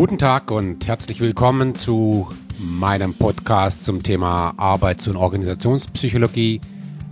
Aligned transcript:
Guten 0.00 0.16
Tag 0.16 0.52
und 0.52 0.86
herzlich 0.86 1.20
willkommen 1.20 1.74
zu 1.74 2.28
meinem 2.56 3.14
Podcast 3.14 3.84
zum 3.84 4.00
Thema 4.00 4.54
Arbeits- 4.56 5.08
und 5.08 5.16
Organisationspsychologie. 5.16 6.60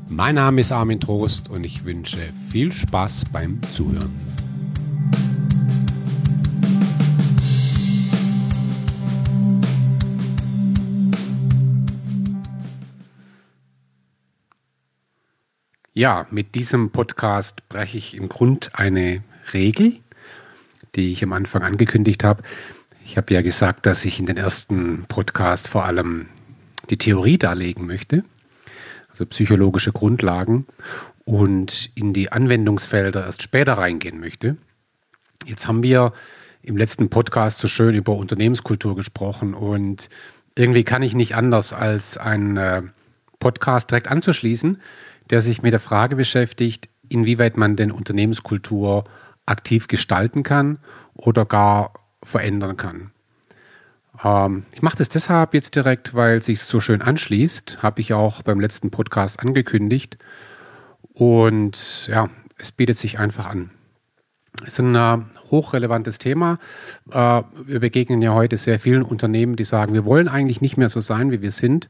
Mein 0.09 0.37
Name 0.37 0.61
ist 0.61 0.71
Armin 0.71 1.01
Trost 1.01 1.51
und 1.51 1.65
ich 1.65 1.85
wünsche 1.85 2.21
viel 2.49 2.71
Spaß 2.71 3.25
beim 3.33 3.61
Zuhören. 3.63 4.15
Ja, 15.93 16.29
mit 16.31 16.55
diesem 16.55 16.91
Podcast 16.91 17.69
breche 17.69 17.99
ich 17.99 18.15
im 18.15 18.29
Grund 18.29 18.71
eine 18.75 19.25
Regel, 19.53 19.95
die 20.95 21.11
ich 21.11 21.25
am 21.25 21.33
Anfang 21.33 21.63
angekündigt 21.63 22.23
habe. 22.23 22.45
Ich 23.09 23.17
habe 23.17 23.33
ja 23.33 23.41
gesagt, 23.41 23.87
dass 23.87 24.05
ich 24.05 24.19
in 24.19 24.27
den 24.27 24.37
ersten 24.37 25.05
Podcast 25.07 25.69
vor 25.69 25.85
allem 25.85 26.27
die 26.91 26.97
Theorie 26.97 27.39
darlegen 27.39 27.87
möchte, 27.87 28.25
also 29.11 29.25
psychologische 29.27 29.93
Grundlagen 29.93 30.67
und 31.25 31.93
in 31.95 32.13
die 32.13 32.33
Anwendungsfelder 32.33 33.25
erst 33.25 33.43
später 33.43 33.75
reingehen 33.75 34.19
möchte. 34.19 34.57
Jetzt 35.47 35.69
haben 35.69 35.85
wir 35.85 36.15
im 36.63 36.77
letzten 36.77 37.09
Podcast 37.09 37.61
so 37.61 37.69
schön 37.69 37.95
über 37.95 38.17
Unternehmenskultur 38.17 38.97
gesprochen 38.97 39.55
und 39.55 40.11
irgendwie 40.57 40.83
kann 40.83 41.05
ich 41.05 41.15
nicht 41.15 41.37
anders 41.37 41.73
als 41.73 42.19
einen 42.19 42.57
äh, 42.57 42.83
Podcast 43.39 43.89
direkt 43.93 44.09
anzuschließen, 44.09 44.83
der 45.31 45.43
sich 45.43 45.63
mit 45.63 45.73
der 45.73 45.81
Frage 45.81 46.17
beschäftigt, 46.17 46.89
inwieweit 47.09 47.57
man 47.57 47.77
denn 47.77 47.93
Unternehmenskultur 47.93 49.05
aktiv 49.47 49.87
gestalten 49.87 50.43
kann 50.43 50.79
oder 51.15 51.47
gar 51.47 51.93
verändern 52.27 52.77
kann. 52.77 53.11
Ähm, 54.23 54.65
ich 54.73 54.83
mache 54.83 54.97
das 54.97 55.09
deshalb 55.09 55.55
jetzt 55.55 55.75
direkt, 55.75 56.15
weil 56.15 56.39
es 56.39 56.47
sich 56.47 56.61
so 56.61 56.81
schön 56.81 57.03
anschließt, 57.03 57.83
habe 57.83 58.01
ich 58.01 58.13
auch 58.13 58.43
beim 58.43 58.61
letzten 58.61 58.91
Podcast 58.91 59.41
angekündigt. 59.41 60.19
Und 61.13 62.09
ja, 62.09 62.29
es 62.59 62.73
bietet 62.73 62.99
sich 62.99 63.19
einfach 63.19 63.47
an. 63.47 63.71
Es 64.63 64.75
ist 64.75 64.81
ein 64.81 64.95
äh, 64.95 65.19
hochrelevantes 65.51 66.19
Thema. 66.19 66.59
Äh, 67.11 67.43
wir 67.65 67.81
begegnen 67.81 68.23
ja 68.23 68.33
heute 68.33 68.57
sehr 68.57 68.81
vielen 68.81 69.03
Unternehmen, 69.03 69.57
die 69.57 69.65
sagen, 69.65 69.93
wir 69.93 70.05
wollen 70.05 70.29
eigentlich 70.29 70.61
nicht 70.61 70.77
mehr 70.77 70.89
so 70.89 71.01
sein, 71.01 71.31
wie 71.31 71.43
wir 71.43 71.53
sind. 71.53 71.89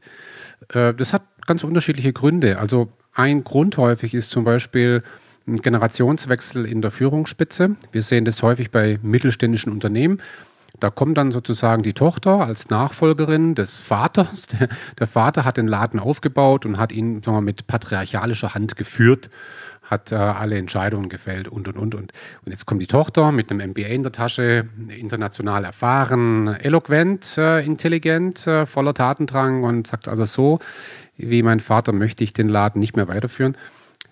Äh, 0.73 0.93
das 0.93 1.13
hat 1.13 1.23
ganz 1.45 1.63
unterschiedliche 1.63 2.11
Gründe. 2.11 2.59
Also 2.59 2.89
ein 3.13 3.43
Grund 3.43 3.77
häufig 3.77 4.13
ist 4.13 4.29
zum 4.29 4.43
Beispiel, 4.43 5.01
ein 5.47 5.57
Generationswechsel 5.57 6.65
in 6.65 6.81
der 6.81 6.91
Führungsspitze. 6.91 7.75
Wir 7.91 8.01
sehen 8.01 8.25
das 8.25 8.43
häufig 8.43 8.71
bei 8.71 8.99
mittelständischen 9.01 9.71
Unternehmen. 9.71 10.21
Da 10.79 10.91
kommt 10.91 11.17
dann 11.17 11.31
sozusagen 11.31 11.81
die 11.81 11.93
Tochter 11.93 12.41
als 12.41 12.69
Nachfolgerin 12.69 13.55
des 13.55 13.79
Vaters. 13.79 14.47
Der, 14.47 14.67
der 14.99 15.07
Vater 15.07 15.45
hat 15.45 15.57
den 15.57 15.67
Laden 15.67 15.99
aufgebaut 15.99 16.65
und 16.65 16.77
hat 16.77 16.91
ihn 16.91 17.23
sagen 17.23 17.37
wir, 17.37 17.41
mit 17.41 17.65
patriarchalischer 17.65 18.53
Hand 18.53 18.75
geführt, 18.75 19.29
hat 19.81 20.11
äh, 20.11 20.15
alle 20.15 20.57
Entscheidungen 20.57 21.09
gefällt 21.09 21.47
und, 21.47 21.67
und, 21.67 21.77
und, 21.77 21.95
und. 21.95 22.11
Und 22.45 22.51
jetzt 22.51 22.65
kommt 22.65 22.81
die 22.81 22.87
Tochter 22.87 23.31
mit 23.31 23.49
einem 23.49 23.71
MBA 23.71 23.87
in 23.87 24.03
der 24.03 24.11
Tasche, 24.11 24.67
international 24.89 25.63
erfahren, 25.63 26.47
eloquent, 26.47 27.37
äh, 27.37 27.65
intelligent, 27.65 28.45
äh, 28.45 28.65
voller 28.65 28.93
Tatendrang 28.93 29.63
und 29.63 29.87
sagt 29.87 30.09
also 30.09 30.25
so, 30.25 30.59
wie 31.15 31.41
mein 31.41 31.61
Vater 31.61 31.93
möchte 31.93 32.23
ich 32.23 32.33
den 32.33 32.49
Laden 32.49 32.79
nicht 32.79 32.95
mehr 32.95 33.07
weiterführen. 33.07 33.57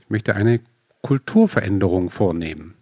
Ich 0.01 0.09
möchte 0.09 0.35
eine 0.35 0.61
Kulturveränderung 1.05 2.09
vornehmen. 2.09 2.73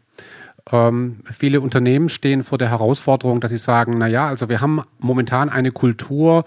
Ähm, 0.71 1.17
viele 1.29 1.59
Unternehmen 1.59 2.07
stehen 2.07 2.43
vor 2.43 2.57
der 2.57 2.69
Herausforderung, 2.69 3.41
dass 3.41 3.51
sie 3.51 3.57
sagen, 3.57 3.97
na 3.97 4.07
ja, 4.07 4.27
also 4.27 4.47
wir 4.47 4.61
haben 4.61 4.81
momentan 4.97 5.49
eine 5.49 5.73
Kultur, 5.73 6.45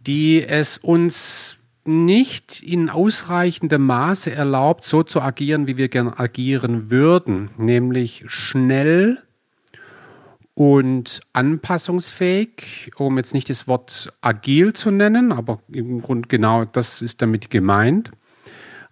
die 0.00 0.44
es 0.44 0.78
uns 0.78 1.58
nicht 1.84 2.64
in 2.64 2.90
ausreichendem 2.90 3.86
Maße 3.86 4.32
erlaubt, 4.32 4.82
so 4.82 5.04
zu 5.04 5.20
agieren, 5.20 5.68
wie 5.68 5.76
wir 5.76 5.88
gerne 5.88 6.18
agieren 6.18 6.90
würden, 6.90 7.50
nämlich 7.58 8.24
schnell 8.26 9.22
und 10.54 11.20
anpassungsfähig, 11.32 12.90
um 12.96 13.18
jetzt 13.18 13.34
nicht 13.34 13.48
das 13.50 13.68
Wort 13.68 14.12
agil 14.20 14.72
zu 14.72 14.90
nennen, 14.90 15.30
aber 15.30 15.60
im 15.70 16.02
Grunde 16.02 16.26
genau 16.26 16.64
das 16.64 17.02
ist 17.02 17.22
damit 17.22 17.50
gemeint. 17.50 18.10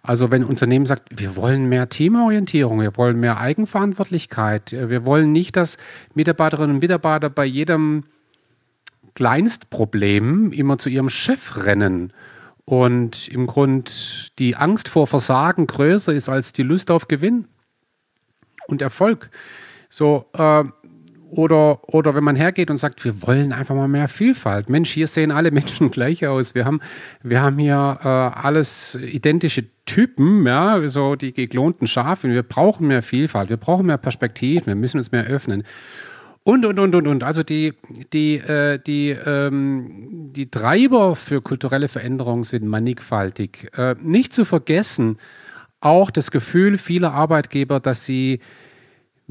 Also 0.03 0.31
wenn 0.31 0.41
ein 0.41 0.47
Unternehmen 0.47 0.85
sagt, 0.85 1.03
wir 1.11 1.35
wollen 1.35 1.69
mehr 1.69 1.89
Teamorientierung, 1.89 2.81
wir 2.81 2.97
wollen 2.97 3.19
mehr 3.19 3.39
Eigenverantwortlichkeit, 3.39 4.71
wir 4.71 5.05
wollen 5.05 5.31
nicht, 5.31 5.55
dass 5.55 5.77
Mitarbeiterinnen 6.15 6.75
und 6.75 6.81
Mitarbeiter 6.81 7.29
bei 7.29 7.45
jedem 7.45 8.05
Kleinstproblem 9.13 10.51
immer 10.53 10.77
zu 10.77 10.89
ihrem 10.89 11.09
Chef 11.09 11.65
rennen 11.65 12.13
und 12.65 13.27
im 13.27 13.45
Grund 13.45 14.31
die 14.39 14.55
Angst 14.55 14.87
vor 14.87 15.05
Versagen 15.05 15.67
größer 15.67 16.13
ist 16.13 16.29
als 16.29 16.53
die 16.53 16.63
Lust 16.63 16.89
auf 16.89 17.07
Gewinn 17.07 17.47
und 18.67 18.81
Erfolg. 18.81 19.29
So, 19.89 20.25
äh, 20.33 20.63
oder, 21.31 21.79
oder 21.93 22.13
wenn 22.13 22.23
man 22.23 22.35
hergeht 22.35 22.69
und 22.69 22.77
sagt, 22.77 23.03
wir 23.05 23.21
wollen 23.21 23.53
einfach 23.53 23.73
mal 23.73 23.87
mehr 23.87 24.09
Vielfalt. 24.09 24.69
Mensch, 24.69 24.91
hier 24.91 25.07
sehen 25.07 25.31
alle 25.31 25.51
Menschen 25.51 25.89
gleich 25.91 26.27
aus. 26.27 26.53
Wir 26.55 26.65
haben, 26.65 26.81
wir 27.23 27.41
haben 27.41 27.57
hier 27.57 27.99
äh, 28.03 28.07
alles 28.07 28.95
identische 28.95 29.65
Typen, 29.85 30.45
ja, 30.45 30.87
so 30.89 31.15
die 31.15 31.33
geklonten 31.33 31.87
Schafe. 31.87 32.29
Wir 32.29 32.43
brauchen 32.43 32.87
mehr 32.87 33.01
Vielfalt, 33.01 33.49
wir 33.49 33.57
brauchen 33.57 33.85
mehr 33.85 33.97
Perspektiven, 33.97 34.67
wir 34.67 34.75
müssen 34.75 34.97
uns 34.97 35.11
mehr 35.11 35.25
öffnen. 35.25 35.63
Und, 36.43 36.65
und, 36.65 36.79
und, 36.79 36.95
und, 36.95 37.07
und. 37.07 37.23
Also 37.23 37.43
die, 37.43 37.73
die, 38.13 38.35
äh, 38.35 38.79
die, 38.79 39.09
ähm, 39.09 40.31
die 40.35 40.49
Treiber 40.49 41.15
für 41.15 41.41
kulturelle 41.41 41.87
Veränderung 41.87 42.43
sind 42.43 42.65
mannigfaltig. 42.65 43.69
Äh, 43.77 43.95
nicht 44.01 44.33
zu 44.33 44.43
vergessen, 44.43 45.17
auch 45.81 46.11
das 46.11 46.31
Gefühl 46.31 46.77
vieler 46.77 47.13
Arbeitgeber, 47.13 47.79
dass 47.79 48.05
sie 48.05 48.39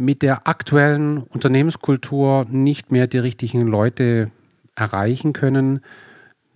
mit 0.01 0.23
der 0.23 0.49
aktuellen 0.49 1.19
Unternehmenskultur 1.19 2.47
nicht 2.49 2.91
mehr 2.91 3.07
die 3.07 3.19
richtigen 3.19 3.67
Leute 3.67 4.31
erreichen 4.75 5.33
können. 5.33 5.81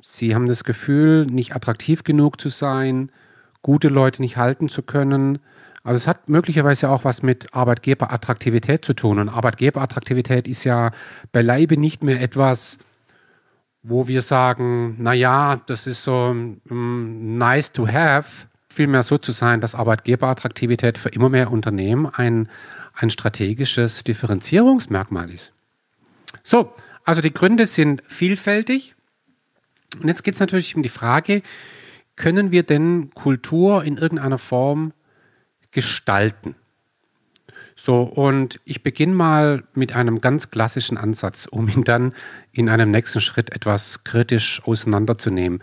Sie 0.01 0.35
haben 0.35 0.47
das 0.47 0.65
Gefühl, 0.65 1.27
nicht 1.27 1.55
attraktiv 1.55 2.05
genug 2.05 2.41
zu 2.41 2.49
sein, 2.49 3.11
gute 3.63 3.89
Leute 3.89 4.23
nicht 4.23 4.37
halten 4.37 4.69
zu 4.69 4.83
können. 4.83 5.39
Also 5.83 5.99
es 5.99 6.07
hat 6.07 6.29
möglicherweise 6.29 6.89
auch 6.89 7.05
was 7.05 7.23
mit 7.23 7.55
Arbeitgeberattraktivität 7.55 8.85
zu 8.85 8.95
tun. 8.95 9.19
Und 9.19 9.29
Arbeitgeberattraktivität 9.29 10.49
ist 10.49 10.65
ja 10.65 10.91
beileibe 11.33 11.77
nicht 11.77 12.03
mehr 12.03 12.21
etwas, 12.21 12.79
wo 13.83 14.09
wir 14.09 14.23
sagen, 14.23 14.97
na 14.99 15.13
ja, 15.13 15.61
das 15.67 15.87
ist 15.87 16.03
so 16.05 16.35
um, 16.71 17.39
nice 17.39 17.71
to 17.71 17.87
have. 17.87 18.47
Vielmehr 18.71 19.03
so 19.03 19.19
zu 19.19 19.33
sein, 19.33 19.61
dass 19.61 19.75
Arbeitgeberattraktivität 19.75 20.97
für 20.97 21.11
immer 21.11 21.29
mehr 21.29 21.53
Unternehmen 21.53 22.07
ein 22.07 22.49
ein 22.95 23.11
strategisches 23.11 24.05
Differenzierungsmerkmal 24.05 25.31
ist. 25.31 25.53
So, 26.43 26.73
also 27.05 27.21
die 27.21 27.35
Gründe 27.35 27.67
sind 27.67 28.03
vielfältig. 28.07 28.95
Und 30.01 30.09
jetzt 30.09 30.25
geht 30.25 30.35
es 30.35 30.41
natürlich 30.41 30.75
um 30.75 30.83
die 30.83 30.89
Frage, 30.89 31.43
können 32.17 32.51
wir 32.51 32.63
denn 32.63 33.11
Kultur 33.15 33.85
in 33.85 33.97
irgendeiner 33.97 34.39
Form 34.39 34.93
gestalten? 35.71 36.57
So, 37.77 38.03
und 38.03 38.61
ich 38.65 38.85
beginne 38.85 39.15
mal 39.15 39.65
mit 39.75 39.97
einem 39.97 40.21
ganz 40.21 40.51
klassischen 40.51 40.97
Ansatz, 40.97 41.49
um 41.51 41.69
ihn 41.69 41.83
dann 41.83 42.15
in 42.53 42.69
einem 42.69 42.93
nächsten 42.93 43.21
Schritt 43.21 43.53
etwas 43.53 44.05
kritisch 44.05 44.63
auseinanderzunehmen. 44.65 45.61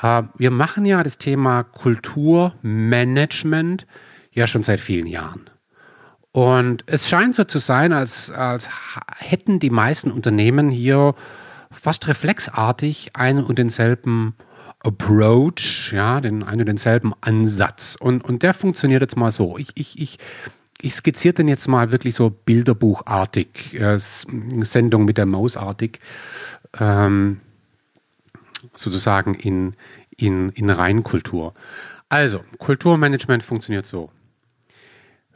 Äh, 0.00 0.22
wir 0.36 0.52
machen 0.52 0.84
ja 0.84 1.02
das 1.02 1.18
Thema 1.18 1.64
Kulturmanagement 1.64 3.88
ja 4.30 4.46
schon 4.46 4.62
seit 4.62 4.80
vielen 4.80 5.06
Jahren. 5.06 5.50
Und 6.32 6.84
es 6.86 7.08
scheint 7.08 7.34
so 7.34 7.44
zu 7.44 7.58
sein, 7.58 7.92
als, 7.92 8.30
als 8.30 8.68
hätten 9.18 9.60
die 9.60 9.70
meisten 9.70 10.10
Unternehmen 10.10 10.70
hier 10.70 11.14
fast 11.70 12.08
reflexartig 12.08 13.10
einen 13.14 13.44
und 13.44 13.58
denselben 13.58 14.34
Approach, 14.80 15.92
ja, 15.92 16.20
den 16.20 16.42
einen 16.42 16.62
und 16.62 16.66
denselben 16.66 17.12
Ansatz. 17.20 17.96
Und, 17.98 18.24
und 18.24 18.42
der 18.42 18.54
funktioniert 18.54 19.02
jetzt 19.02 19.16
mal 19.16 19.30
so. 19.30 19.58
Ich, 19.58 19.68
ich, 19.74 20.00
ich, 20.00 20.18
ich 20.80 20.94
skizziere 20.94 21.34
den 21.34 21.48
jetzt 21.48 21.68
mal 21.68 21.92
wirklich 21.92 22.14
so 22.14 22.30
bilderbuchartig, 22.30 23.78
äh, 23.78 23.98
Sendung 23.98 25.04
mit 25.04 25.18
der 25.18 25.26
Mausartig, 25.26 26.00
ähm, 26.80 27.40
sozusagen 28.74 29.34
in, 29.34 29.74
in, 30.16 30.48
in 30.50 30.70
Reinkultur. 30.70 31.54
Also, 32.08 32.40
Kulturmanagement 32.58 33.42
funktioniert 33.42 33.86
so. 33.86 34.10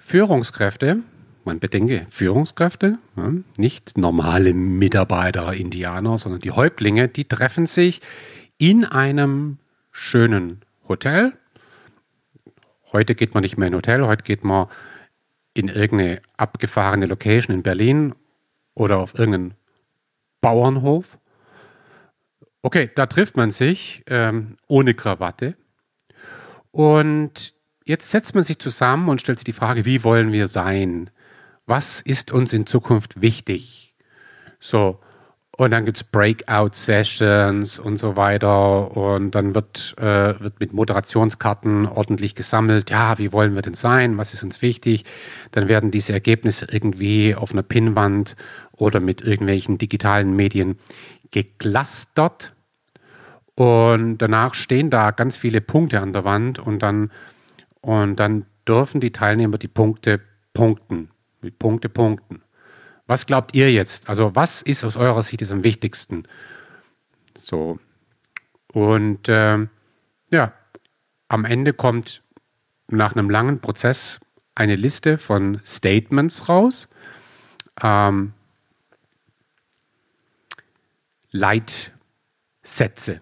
Führungskräfte, 0.06 1.00
man 1.44 1.58
bedenke 1.58 2.06
Führungskräfte, 2.08 2.99
nicht 3.56 3.99
normale 3.99 4.55
Mitarbeiter, 4.55 5.53
Indianer, 5.53 6.17
sondern 6.17 6.41
die 6.41 6.53
Häuptlinge, 6.53 7.08
die 7.08 7.25
treffen 7.25 7.67
sich 7.67 8.00
in 8.56 8.85
einem 8.85 9.58
schönen 9.91 10.61
Hotel. 10.88 11.32
Heute 12.93 13.17
geht 13.17 13.35
man 13.35 13.43
nicht 13.43 13.58
mehr 13.58 13.67
in 13.67 13.75
ein 13.75 13.79
Hotel, 13.79 14.06
heute 14.06 14.23
geht 14.23 14.44
man 14.44 14.69
in 15.55 15.67
irgendeine 15.67 16.23
abgefahrene 16.37 17.06
Location 17.06 17.53
in 17.53 17.64
Berlin 17.64 18.14
oder 18.75 18.99
auf 18.99 19.19
irgendeinen 19.19 19.55
Bauernhof. 20.41 21.19
Okay, 22.62 22.93
da 22.94 23.06
trifft 23.06 23.37
man 23.37 23.50
sich 23.50 24.05
ähm, 24.06 24.56
ohne 24.69 24.94
Krawatte. 24.94 25.56
Und 26.70 27.56
jetzt 27.87 28.11
setzt 28.11 28.35
man 28.35 28.44
sich 28.44 28.59
zusammen 28.59 29.09
und 29.09 29.21
stellt 29.21 29.38
sich 29.38 29.44
die 29.44 29.53
Frage, 29.53 29.87
wie 29.87 30.05
wollen 30.05 30.33
wir 30.33 30.49
sein? 30.49 31.09
Was 31.65 32.03
ist 32.03 32.31
uns 32.31 32.53
in 32.53 32.67
Zukunft 32.67 33.23
wichtig? 33.23 33.94
So, 34.61 35.00
und 35.56 35.71
dann 35.71 35.87
gibt 35.87 35.97
es 35.97 36.05
Breakout-Sessions 36.05 37.79
und 37.79 37.97
so 37.97 38.17
weiter. 38.17 38.94
Und 38.94 39.31
dann 39.35 39.55
wird, 39.55 39.94
äh, 39.99 40.38
wird 40.38 40.61
mit 40.61 40.75
Moderationskarten 40.75 41.87
ordentlich 41.87 42.35
gesammelt. 42.35 42.91
Ja, 42.91 43.17
wie 43.17 43.33
wollen 43.33 43.55
wir 43.55 43.62
denn 43.62 43.75
sein? 43.75 44.19
Was 44.19 44.35
ist 44.35 44.43
uns 44.43 44.61
wichtig? 44.61 45.05
Dann 45.53 45.69
werden 45.69 45.91
diese 45.91 46.12
Ergebnisse 46.12 46.67
irgendwie 46.71 47.35
auf 47.35 47.53
einer 47.53 47.62
Pinnwand 47.62 48.37
oder 48.73 49.00
mit 49.00 49.23
irgendwelchen 49.23 49.79
digitalen 49.79 50.37
Medien 50.37 50.79
geklustert. 51.31 52.53
Und 53.55 54.19
danach 54.19 54.53
stehen 54.53 54.91
da 54.91 55.11
ganz 55.11 55.39
viele 55.39 55.62
Punkte 55.62 56.00
an 56.00 56.12
der 56.12 56.25
Wand 56.25 56.59
und 56.59 56.81
dann, 56.81 57.11
und 57.87 58.17
dann 58.17 58.47
dürfen 58.67 59.00
die 59.00 59.12
Teilnehmer 59.12 59.59
die 59.59 59.69
Punkte 59.69 60.21
punkten. 60.53 61.12
Mit 61.41 61.61
Punkte 61.61 61.88
punkten. 61.88 62.43
Was 63.06 63.27
glaubt 63.27 63.55
ihr 63.55 63.73
jetzt? 63.73 64.09
Also 64.09 64.35
was 64.35 64.61
ist 64.61 64.83
aus 64.83 64.97
eurer 64.97 65.23
Sicht 65.23 65.49
am 65.53 65.62
wichtigsten? 65.62 66.25
So. 67.38 67.79
Und 68.73 69.29
äh, 69.29 69.69
ja, 70.33 70.53
am 71.29 71.44
Ende 71.44 71.73
kommt 71.73 72.25
nach 72.88 73.15
einem 73.15 73.31
langen 73.31 73.61
Prozess 73.61 74.19
eine 74.56 74.75
Liste 74.75 75.17
von 75.17 75.61
Statements 75.65 76.49
raus. 76.49 76.89
Ähm, 77.81 78.32
Leitsätze, 81.31 83.21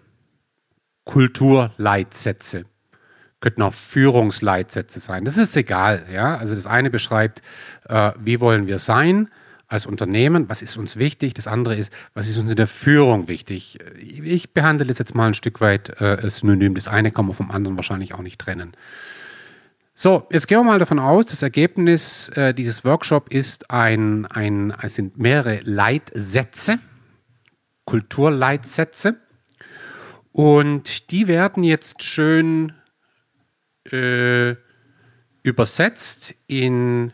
Kulturleitsätze, 1.03 2.65
könnten 3.45 3.61
auch 3.61 3.75
Führungsleitsätze 3.75 4.99
sein. 4.99 5.23
Das 5.23 5.37
ist 5.37 5.55
egal, 5.55 6.07
ja. 6.11 6.35
Also 6.35 6.55
das 6.55 6.65
eine 6.65 6.89
beschreibt, 6.89 7.43
äh, 7.87 8.11
wie 8.19 8.41
wollen 8.41 8.65
wir 8.65 8.79
sein, 8.79 9.29
als 9.67 9.85
Unternehmen, 9.85 10.49
was 10.49 10.63
ist 10.63 10.77
uns 10.77 10.97
wichtig? 10.97 11.35
Das 11.35 11.45
andere 11.45 11.75
ist, 11.75 11.93
was 12.15 12.27
ist 12.27 12.39
uns 12.39 12.49
in 12.49 12.55
der 12.55 12.65
Führung 12.65 13.27
wichtig? 13.27 13.77
Ich 14.01 14.51
behandle 14.53 14.89
es 14.89 14.97
jetzt 14.97 15.13
mal 15.13 15.27
ein 15.27 15.35
Stück 15.35 15.61
weit 15.61 16.01
äh, 16.01 16.27
synonym. 16.27 16.73
Das 16.73 16.87
eine 16.87 17.11
kann 17.11 17.27
man 17.27 17.35
vom 17.35 17.51
anderen 17.51 17.77
wahrscheinlich 17.77 18.15
auch 18.15 18.23
nicht 18.23 18.41
trennen. 18.41 18.71
So, 19.93 20.25
jetzt 20.31 20.47
gehen 20.47 20.57
wir 20.57 20.63
mal 20.63 20.79
davon 20.79 20.97
aus, 20.97 21.27
das 21.27 21.43
Ergebnis 21.43 22.29
äh, 22.29 22.51
dieses 22.51 22.83
Workshops 22.83 23.27
ist 23.29 23.69
ein, 23.69 24.25
ein, 24.25 24.73
es 24.81 24.95
sind 24.95 25.19
mehrere 25.19 25.59
Leitsätze, 25.61 26.79
Kulturleitsätze. 27.85 29.17
Und 30.31 31.11
die 31.11 31.27
werden 31.27 31.63
jetzt 31.63 32.01
schön 32.01 32.73
äh, 33.91 34.55
übersetzt 35.43 36.35
in 36.47 37.11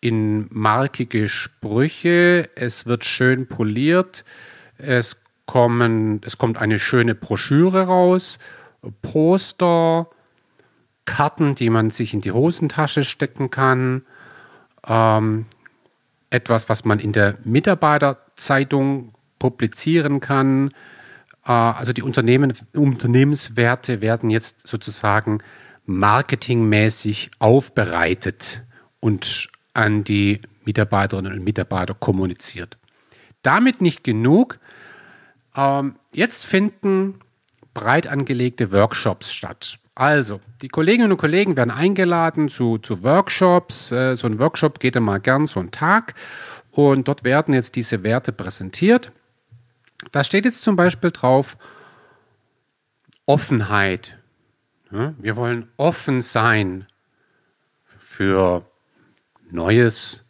in 0.00 0.46
markige 0.50 1.28
Sprüche, 1.28 2.48
es 2.54 2.86
wird 2.86 3.04
schön 3.04 3.48
poliert, 3.48 4.24
es, 4.78 5.16
kommen, 5.46 6.20
es 6.24 6.38
kommt 6.38 6.58
eine 6.58 6.78
schöne 6.78 7.14
Broschüre 7.14 7.86
raus, 7.86 8.38
Poster, 9.02 10.08
Karten, 11.06 11.54
die 11.54 11.70
man 11.70 11.90
sich 11.90 12.14
in 12.14 12.20
die 12.20 12.32
Hosentasche 12.32 13.04
stecken 13.04 13.50
kann, 13.50 14.02
ähm, 14.86 15.46
etwas, 16.30 16.68
was 16.68 16.84
man 16.84 16.98
in 16.98 17.12
der 17.12 17.38
Mitarbeiterzeitung 17.44 19.12
publizieren 19.38 20.20
kann. 20.20 20.70
Äh, 21.44 21.52
also 21.52 21.92
die 21.92 22.02
Unternehmen, 22.02 22.52
Unternehmenswerte 22.74 24.00
werden 24.00 24.30
jetzt 24.30 24.66
sozusagen 24.66 25.38
marketingmäßig 25.86 27.30
aufbereitet 27.38 28.62
und 29.00 29.48
an 29.72 30.04
die 30.04 30.40
Mitarbeiterinnen 30.64 31.32
und 31.32 31.44
Mitarbeiter 31.44 31.94
kommuniziert. 31.94 32.76
Damit 33.42 33.80
nicht 33.80 34.04
genug. 34.04 34.58
Ähm, 35.54 35.96
jetzt 36.12 36.44
finden 36.44 37.20
breit 37.72 38.06
angelegte 38.06 38.72
Workshops 38.72 39.32
statt. 39.32 39.78
Also, 39.94 40.40
die 40.60 40.68
Kolleginnen 40.68 41.12
und 41.12 41.18
Kollegen 41.18 41.56
werden 41.56 41.70
eingeladen 41.70 42.48
zu, 42.48 42.78
zu 42.78 43.02
Workshops. 43.02 43.92
Äh, 43.92 44.14
so 44.16 44.26
ein 44.26 44.38
Workshop 44.38 44.80
geht 44.80 44.96
immer 44.96 45.20
gern 45.20 45.46
so 45.46 45.60
einen 45.60 45.70
Tag 45.70 46.14
und 46.70 47.08
dort 47.08 47.24
werden 47.24 47.54
jetzt 47.54 47.76
diese 47.76 48.02
Werte 48.02 48.32
präsentiert. 48.32 49.12
Da 50.12 50.24
steht 50.24 50.44
jetzt 50.44 50.62
zum 50.62 50.76
Beispiel 50.76 51.10
drauf 51.10 51.56
Offenheit. 53.24 54.15
Wir 54.90 55.36
wollen 55.36 55.68
offen 55.76 56.22
sein 56.22 56.86
für 57.98 58.64
Neues 59.50 60.26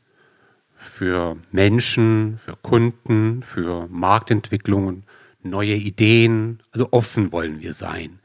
für 0.86 1.36
Menschen, 1.52 2.38
für 2.38 2.56
Kunden, 2.56 3.42
für 3.42 3.86
Marktentwicklungen, 3.88 5.04
neue 5.42 5.74
Ideen. 5.74 6.60
Also 6.70 6.88
offen 6.92 7.32
wollen 7.32 7.60
wir 7.60 7.74
sein. 7.74 8.20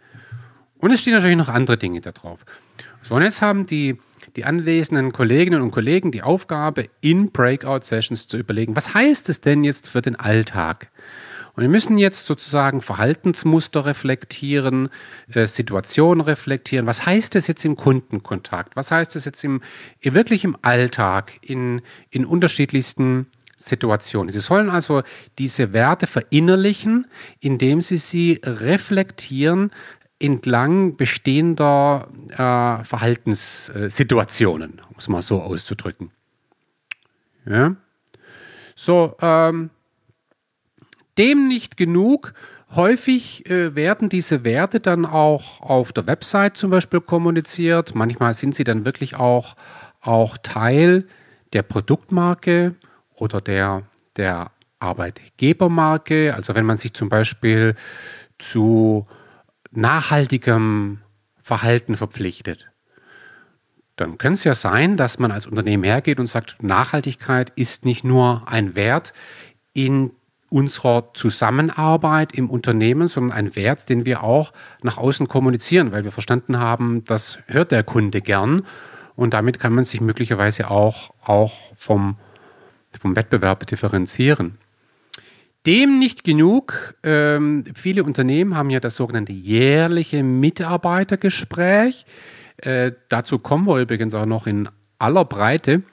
Und 0.78 0.92
es 0.92 1.02
stehen 1.02 1.14
natürlich 1.14 1.38
noch 1.38 1.50
andere 1.50 1.78
Dinge 1.78 2.02
da 2.02 2.12
drauf. 2.12 2.46
So, 3.02 3.16
und 3.16 3.24
jetzt 3.24 3.42
haben 3.42 3.66
die, 3.66 3.98
die 4.36 4.46
anwesenden 4.46 5.12
Kolleginnen 5.12 5.62
und 5.62 5.72
Kollegen 5.72 6.12
die 6.12 6.24
Aufgabe, 6.24 6.90
in 7.02 7.32
Breakout-Sessions 7.32 8.28
zu 8.28 8.38
überlegen, 8.38 8.76
was 8.76 8.94
heißt 8.94 9.30
es 9.30 9.42
denn 9.42 9.64
jetzt 9.64 9.88
für 9.88 10.02
den 10.02 10.16
Alltag? 10.16 10.92
Und 11.54 11.64
wir 11.64 11.70
müssen 11.70 11.98
jetzt 11.98 12.26
sozusagen 12.26 12.82
Verhaltensmuster 12.82 13.86
reflektieren, 13.86 14.90
äh, 15.34 15.48
Situationen 15.48 16.22
reflektieren. 16.22 16.86
Was 16.88 17.06
heißt 17.06 17.36
das 17.36 17.48
jetzt 17.48 17.66
im 17.66 17.76
Kundenkontakt? 17.76 18.76
Was 18.76 18.92
heißt 18.92 19.16
das 19.16 19.26
jetzt 19.26 19.44
im, 19.44 19.62
wirklich 20.02 20.44
im 20.44 20.56
Alltag, 20.62 21.34
in, 21.42 21.82
in 22.10 22.26
unterschiedlichsten 22.26 23.28
Situationen? 23.58 24.32
Sie 24.32 24.40
sollen 24.40 24.70
also 24.70 25.04
diese 25.40 25.74
Werte 25.74 26.08
verinnerlichen, 26.08 27.08
indem 27.40 27.82
sie 27.82 27.98
sie 27.98 28.40
reflektieren 28.44 29.72
entlang 30.20 30.96
bestehender 30.96 32.08
äh, 32.30 32.84
Verhaltenssituationen, 32.84 34.82
um 34.90 34.96
es 34.98 35.10
mal 35.10 35.22
so 35.22 35.42
auszudrücken. 35.42 36.12
Ja? 37.46 37.76
So, 38.76 39.16
ähm, 39.20 39.72
dem 41.18 41.48
nicht 41.48 41.78
genug. 41.78 42.34
Häufig 42.74 43.50
äh, 43.50 43.76
werden 43.76 44.10
diese 44.10 44.44
Werte 44.44 44.80
dann 44.80 45.06
auch 45.06 45.62
auf 45.62 45.92
der 45.92 46.08
Website 46.08 46.56
zum 46.56 46.72
Beispiel 46.72 47.02
kommuniziert. 47.02 47.96
Manchmal 47.96 48.34
sind 48.34 48.56
sie 48.56 48.64
dann 48.64 48.86
wirklich 48.86 49.16
auch, 49.16 49.56
auch 50.00 50.38
Teil 50.38 51.06
der 51.54 51.64
Produktmarke 51.64 52.76
oder 53.16 53.42
der, 53.42 53.84
der 54.16 54.52
Arbeitgebermarke. 54.80 56.34
Also 56.34 56.56
wenn 56.56 56.66
man 56.66 56.78
sich 56.78 56.94
zum 56.94 57.10
Beispiel 57.10 57.76
zu 58.40 59.06
nachhaltigem 59.72 61.00
Verhalten 61.38 61.98
verpflichtet, 61.98 62.72
dann 63.96 64.18
könnte 64.18 64.36
es 64.36 64.44
ja 64.46 64.54
sein, 64.54 64.98
dass 64.98 65.20
man 65.20 65.32
als 65.32 65.46
Unternehmen 65.46 65.84
hergeht 65.84 66.20
und 66.20 66.28
sagt, 66.28 66.64
Nachhaltigkeit 66.64 67.52
ist 67.56 67.86
nicht 67.86 68.04
nur 68.04 68.48
ein 68.48 68.76
Wert 68.76 69.14
in 69.74 70.12
unserer 70.52 71.14
Zusammenarbeit 71.14 72.34
im 72.34 72.50
Unternehmen, 72.50 73.08
sondern 73.08 73.38
ein 73.38 73.56
Wert, 73.56 73.88
den 73.88 74.06
wir 74.06 74.22
auch 74.22 74.52
nach 74.84 74.98
außen 74.98 75.30
kommunizieren, 75.30 75.94
weil 75.94 76.04
wir 76.04 76.12
verstanden 76.12 76.60
haben, 76.60 77.06
das 77.06 77.40
hört 77.48 77.72
der 77.72 77.84
Kunde 77.84 78.22
gern 78.22 78.64
und 79.16 79.34
damit 79.34 79.60
kann 79.60 79.74
man 79.74 79.86
sich 79.86 80.02
möglicherweise 80.02 80.70
auch, 80.70 81.12
auch 81.24 81.54
vom, 81.74 82.18
vom 83.00 83.16
Wettbewerb 83.16 83.66
differenzieren. 83.66 84.58
Dem 85.66 86.00
nicht 86.00 86.26
genug. 86.26 86.96
Ähm, 87.04 87.64
viele 87.74 88.04
Unternehmen 88.04 88.58
haben 88.58 88.72
ja 88.72 88.82
das 88.82 88.98
sogenannte 88.98 89.32
jährliche 89.32 90.22
Mitarbeitergespräch. 90.22 92.06
Äh, 92.58 92.92
dazu 93.08 93.40
kommen 93.40 93.68
wir 93.68 93.78
übrigens 93.80 94.16
auch 94.16 94.26
noch 94.26 94.48
in 94.48 94.68
aller 95.00 95.24
Breite. 95.24 95.84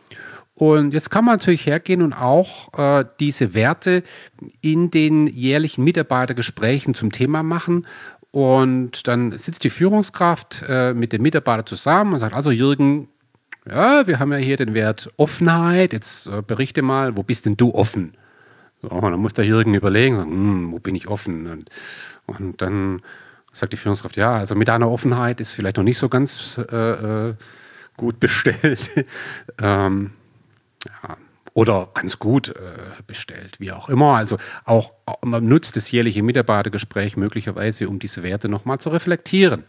Und 0.59 0.93
jetzt 0.93 1.11
kann 1.11 1.25
man 1.25 1.37
natürlich 1.37 1.67
hergehen 1.67 2.03
und 2.03 2.13
auch 2.13 2.77
äh, 2.77 3.05
diese 3.21 3.55
Werte 3.55 4.03
in 4.61 4.91
den 4.91 5.29
jährlichen 5.29 5.85
Mitarbeitergesprächen 5.85 6.95
zum 6.95 7.13
Thema 7.13 7.45
machen. 7.45 7.87
Und 8.33 9.07
dann 9.07 9.39
sitzt 9.39 9.63
die 9.63 9.71
Führungskraft 9.71 10.65
äh, 10.69 10.95
mit 10.95 11.13
dem 11.13 11.23
Mitarbeiter 11.23 11.65
zusammen 11.65 12.15
und 12.15 12.19
sagt, 12.19 12.35
also 12.35 12.51
Jürgen, 12.51 13.07
ja, 13.69 14.09
wir 14.09 14.19
haben 14.19 14.33
ja 14.33 14.39
hier 14.39 14.57
den 14.57 14.75
Wert 14.75 15.09
Offenheit, 15.17 15.93
jetzt 15.93 16.27
äh, 16.27 16.43
berichte 16.43 16.83
mal, 16.83 17.17
wo 17.17 17.23
bist 17.23 17.47
denn 17.47 17.57
du 17.57 17.73
offen? 17.73 18.15
So, 18.83 18.89
dann 18.89 19.21
muss 19.21 19.35
der 19.35 19.45
Jürgen 19.45 19.75
überlegen, 19.75 20.17
sagen, 20.17 20.33
hm, 20.33 20.73
wo 20.73 20.81
bin 20.81 20.97
ich 20.97 21.07
offen? 21.07 21.47
Und, 21.47 21.71
und, 22.27 22.61
dann 22.61 23.03
sagt 23.53 23.73
die 23.73 23.77
Führungskraft, 23.77 24.17
ja, 24.17 24.35
also 24.35 24.57
mit 24.57 24.67
deiner 24.67 24.91
Offenheit 24.91 25.41
ist 25.41 25.55
vielleicht 25.55 25.77
noch 25.77 25.85
nicht 25.85 25.99
so 25.99 26.09
ganz 26.09 26.59
äh, 26.59 27.29
äh 27.29 27.35
gut 27.97 28.21
bestellt. 28.21 28.93
ähm, 29.61 30.13
ja, 30.87 31.17
oder 31.55 31.89
ganz 31.95 32.19
gut 32.19 32.51
äh, 32.51 33.03
bestellt, 33.07 33.59
wie 33.59 33.73
auch 33.73 33.89
immer. 33.89 34.15
Also 34.17 34.39
auch 34.65 34.93
man 35.23 35.47
nutzt 35.47 35.77
das 35.77 35.91
jährliche 35.91 36.23
Mitarbeitergespräch 36.23 37.17
möglicherweise, 37.17 37.89
um 37.89 37.99
diese 37.99 38.23
Werte 38.23 38.49
nochmal 38.49 38.79
zu 38.79 38.91
reflektieren. 38.91 39.65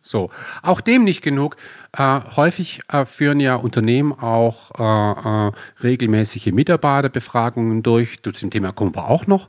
So, 0.00 0.30
auch 0.62 0.80
dem 0.80 1.02
nicht 1.02 1.20
genug. 1.20 1.56
Äh, 1.92 2.20
häufig 2.36 2.80
äh, 2.88 3.04
führen 3.04 3.40
ja 3.40 3.56
Unternehmen 3.56 4.12
auch 4.12 4.70
äh, 4.78 5.48
äh 5.48 5.52
regelmäßige 5.82 6.52
Mitarbeiterbefragungen 6.52 7.82
durch. 7.82 8.22
Zu 8.22 8.30
dem 8.30 8.50
Thema 8.50 8.72
kommen 8.72 8.94
wir 8.94 9.08
auch 9.08 9.26
noch. 9.26 9.48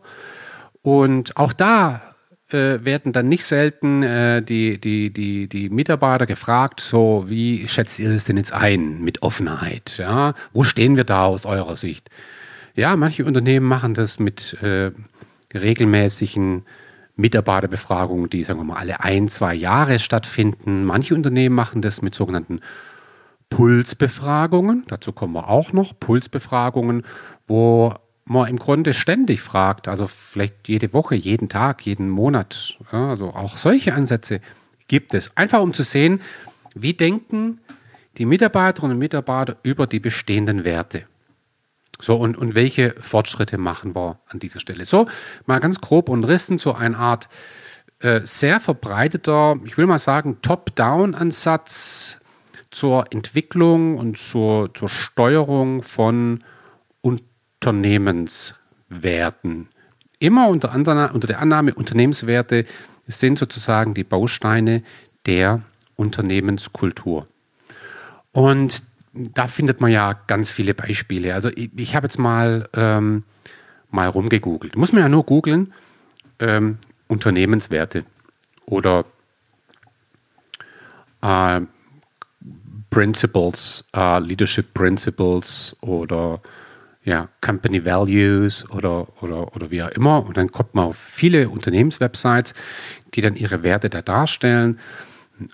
Und 0.82 1.38
auch 1.38 1.54
da 1.54 2.07
äh, 2.50 2.84
werden 2.86 3.14
dann 3.14 3.28
nicht 3.28 3.44
selten 3.44 4.04
äh, 4.04 4.42
die, 4.42 4.80
die, 4.80 5.12
die, 5.12 5.48
die 5.48 5.70
Mitarbeiter 5.70 6.26
gefragt, 6.26 6.80
so 6.80 7.26
wie 7.28 7.68
schätzt 7.68 8.00
ihr 8.00 8.12
es 8.12 8.26
denn 8.26 8.38
jetzt 8.38 8.54
ein 8.54 9.02
mit 9.02 9.22
Offenheit? 9.22 9.98
Ja? 9.98 10.34
Wo 10.54 10.64
stehen 10.64 10.96
wir 10.96 11.04
da 11.04 11.26
aus 11.26 11.46
eurer 11.46 11.76
Sicht? 11.76 12.10
Ja, 12.76 12.96
manche 12.96 13.26
Unternehmen 13.26 13.66
machen 13.66 13.94
das 13.94 14.20
mit 14.20 14.54
äh, 14.62 14.92
regelmäßigen 15.54 16.64
Mitarbeiterbefragungen, 17.16 18.30
die, 18.30 18.44
sagen 18.44 18.60
wir 18.60 18.64
mal, 18.64 18.78
alle 18.78 19.04
ein, 19.04 19.28
zwei 19.28 19.54
Jahre 19.56 20.00
stattfinden. 20.00 20.86
Manche 20.86 21.16
Unternehmen 21.16 21.56
machen 21.56 21.82
das 21.82 22.02
mit 22.02 22.14
sogenannten 22.14 22.62
Pulsbefragungen. 23.50 24.84
Dazu 24.88 25.12
kommen 25.12 25.34
wir 25.34 25.50
auch 25.50 25.74
noch. 25.74 26.00
Pulsbefragungen, 26.00 27.04
wo 27.48 27.96
man 28.28 28.50
im 28.50 28.60
Grunde 28.60 28.94
ständig 28.94 29.42
fragt, 29.42 29.88
also 29.88 30.08
vielleicht 30.08 30.68
jede 30.68 30.94
Woche, 30.94 31.16
jeden 31.16 31.50
Tag, 31.50 31.86
jeden 31.86 32.10
Monat, 32.10 32.78
ja, 32.92 33.10
also 33.10 33.34
auch 33.34 33.58
solche 33.58 33.94
Ansätze 33.94 34.42
gibt 34.88 35.14
es. 35.14 35.36
Einfach 35.36 35.62
um 35.62 35.74
zu 35.74 35.84
sehen, 35.84 36.22
wie 36.76 36.94
denken 36.94 37.60
die 38.18 38.26
Mitarbeiterinnen 38.26 38.96
und 38.96 39.00
Mitarbeiter 39.00 39.58
über 39.64 39.88
die 39.88 40.00
bestehenden 40.00 40.66
Werte. 40.66 41.06
So, 42.00 42.16
und, 42.16 42.38
und 42.38 42.54
welche 42.54 42.94
Fortschritte 43.00 43.58
machen 43.58 43.96
wir 43.96 44.20
an 44.28 44.40
dieser 44.40 44.60
Stelle? 44.60 44.86
So, 44.86 45.08
mal 45.46 45.60
ganz 45.60 45.82
grob 45.82 46.10
und 46.10 46.24
rissen, 46.24 46.58
so 46.58 46.74
eine 46.74 46.98
Art 46.98 47.28
äh, 48.00 48.22
sehr 48.24 48.60
verbreiteter, 48.60 49.56
ich 49.66 49.78
will 49.78 49.88
mal 49.88 49.98
sagen, 49.98 50.38
Top-Down-Ansatz 50.42 52.20
zur 52.70 53.06
Entwicklung 53.12 53.98
und 53.98 54.18
zur, 54.18 54.74
zur 54.76 54.90
Steuerung 54.90 55.82
von 55.82 56.44
Unternehmenswerten. 57.60 59.68
Immer 60.20 60.48
unter, 60.48 60.74
unter 60.74 61.28
der 61.28 61.40
Annahme, 61.40 61.74
Unternehmenswerte 61.74 62.66
sind 63.08 63.40
sozusagen 63.40 63.94
die 63.94 64.04
Bausteine 64.04 64.84
der 65.26 65.62
Unternehmenskultur. 65.96 67.28
Und 68.32 68.84
da 69.14 69.48
findet 69.48 69.82
man 69.82 69.92
ja 69.92 70.14
ganz 70.28 70.52
viele 70.52 70.74
Beispiele. 70.74 71.34
Also 71.34 71.50
ich, 71.50 71.72
ich 71.76 71.96
habe 71.96 72.06
jetzt 72.06 72.20
mal, 72.20 72.70
ähm, 72.74 73.24
mal 73.90 74.08
rumgegoogelt. 74.08 74.76
Muss 74.76 74.92
man 74.92 75.02
ja 75.02 75.10
nur 75.10 75.24
googeln, 75.24 75.74
ähm, 76.40 76.78
Unternehmenswerte 77.08 78.04
oder 78.66 79.06
äh, 81.22 81.62
Principles, 82.90 83.84
äh, 83.96 84.20
Leadership 84.20 84.74
Principles 84.74 85.76
oder 85.82 86.42
ja, 87.08 87.30
Company 87.40 87.86
Values 87.86 88.70
oder, 88.70 89.08
oder, 89.24 89.56
oder 89.56 89.72
wie 89.72 89.82
auch 89.82 89.90
immer. 89.92 90.26
Und 90.26 90.36
dann 90.36 90.52
kommt 90.52 90.76
man 90.76 90.88
auf 90.88 90.98
viele 90.98 91.48
Unternehmenswebsites, 91.48 92.54
die 93.14 93.22
dann 93.22 93.38
ihre 93.38 93.64
Werte 93.64 93.90
da 93.90 94.02
darstellen. 94.02 94.78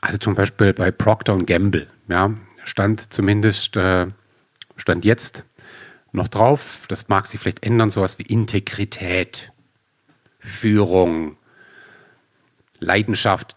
Also 0.02 0.18
zum 0.18 0.34
Beispiel 0.34 0.74
bei 0.74 0.90
Procter 0.90 1.38
Gamble, 1.38 1.86
ja, 2.08 2.32
stand 2.64 3.14
zumindest, 3.14 3.76
äh, 3.76 4.08
stand 4.78 5.06
jetzt 5.06 5.44
noch 6.12 6.28
drauf. 6.28 6.86
Das 6.90 7.08
mag 7.08 7.28
sich 7.28 7.40
vielleicht 7.40 7.64
ändern, 7.64 7.92
sowas 7.92 8.18
wie 8.18 8.24
Integrität, 8.24 9.52
Führung, 10.40 11.38
Leidenschaft 12.80 13.56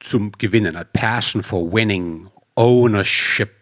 zum 0.00 0.32
Gewinnen, 0.32 0.74
a 0.74 0.82
Passion 0.82 1.44
for 1.44 1.72
Winning, 1.72 2.26
Ownership, 2.56 3.60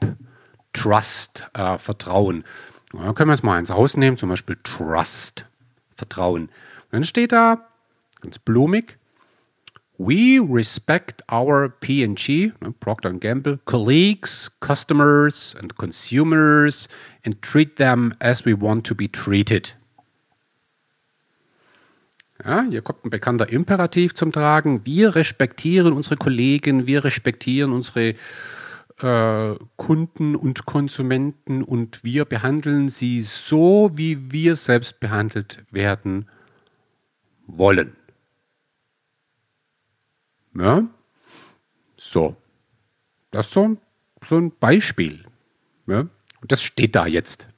Trust, 0.73 1.45
äh, 1.53 1.77
Vertrauen. 1.77 2.45
Ja, 2.95 3.13
können 3.13 3.31
wir 3.31 3.35
es 3.35 3.43
mal 3.43 3.57
eins 3.57 3.71
rausnehmen, 3.71 4.17
zum 4.17 4.29
Beispiel 4.29 4.59
Trust, 4.63 5.47
Vertrauen. 5.95 6.45
Und 6.45 6.51
dann 6.91 7.05
steht 7.05 7.33
da, 7.33 7.69
ganz 8.21 8.39
blumig, 8.39 8.99
We 10.03 10.41
respect 10.41 11.23
our 11.31 11.69
P&G, 11.69 12.53
ne, 12.61 12.73
Procter 12.81 13.13
Gamble, 13.13 13.59
colleagues, 13.67 14.51
customers 14.61 15.55
and 15.61 15.77
consumers 15.77 16.89
and 17.23 17.41
treat 17.43 17.77
them 17.77 18.15
as 18.19 18.47
we 18.47 18.59
want 18.59 18.87
to 18.87 18.95
be 18.95 19.13
treated. 19.13 19.77
Ja, 22.43 22.63
hier 22.63 22.81
kommt 22.81 23.05
ein 23.05 23.11
bekannter 23.11 23.51
Imperativ 23.51 24.15
zum 24.15 24.33
Tragen. 24.33 24.87
Wir 24.87 25.15
respektieren 25.15 25.93
unsere 25.93 26.17
Kollegen, 26.17 26.87
wir 26.87 27.05
respektieren 27.05 27.73
unsere 27.73 28.15
äh, 29.03 29.57
Kunden 29.77 30.37
und 30.37 30.67
Konsumenten 30.67 31.63
und 31.63 32.05
wir 32.05 32.25
behandeln 32.25 32.89
sie 32.89 33.23
so, 33.23 33.91
wie 33.95 34.33
wir 34.33 34.57
selbst 34.57 35.01
behandelt 35.01 35.65
werden 35.71 36.29
wollen. 37.47 37.97
Ja? 40.55 40.85
So. 41.97 42.37
Das 43.31 43.47
ist 43.47 43.53
so, 43.53 43.77
so 44.27 44.37
ein 44.37 44.53
Beispiel. 44.59 45.25
Ja? 45.87 46.01
Und 46.01 46.53
das 46.53 46.63
steht 46.63 46.97
da 46.97 47.07
jetzt. 47.07 47.49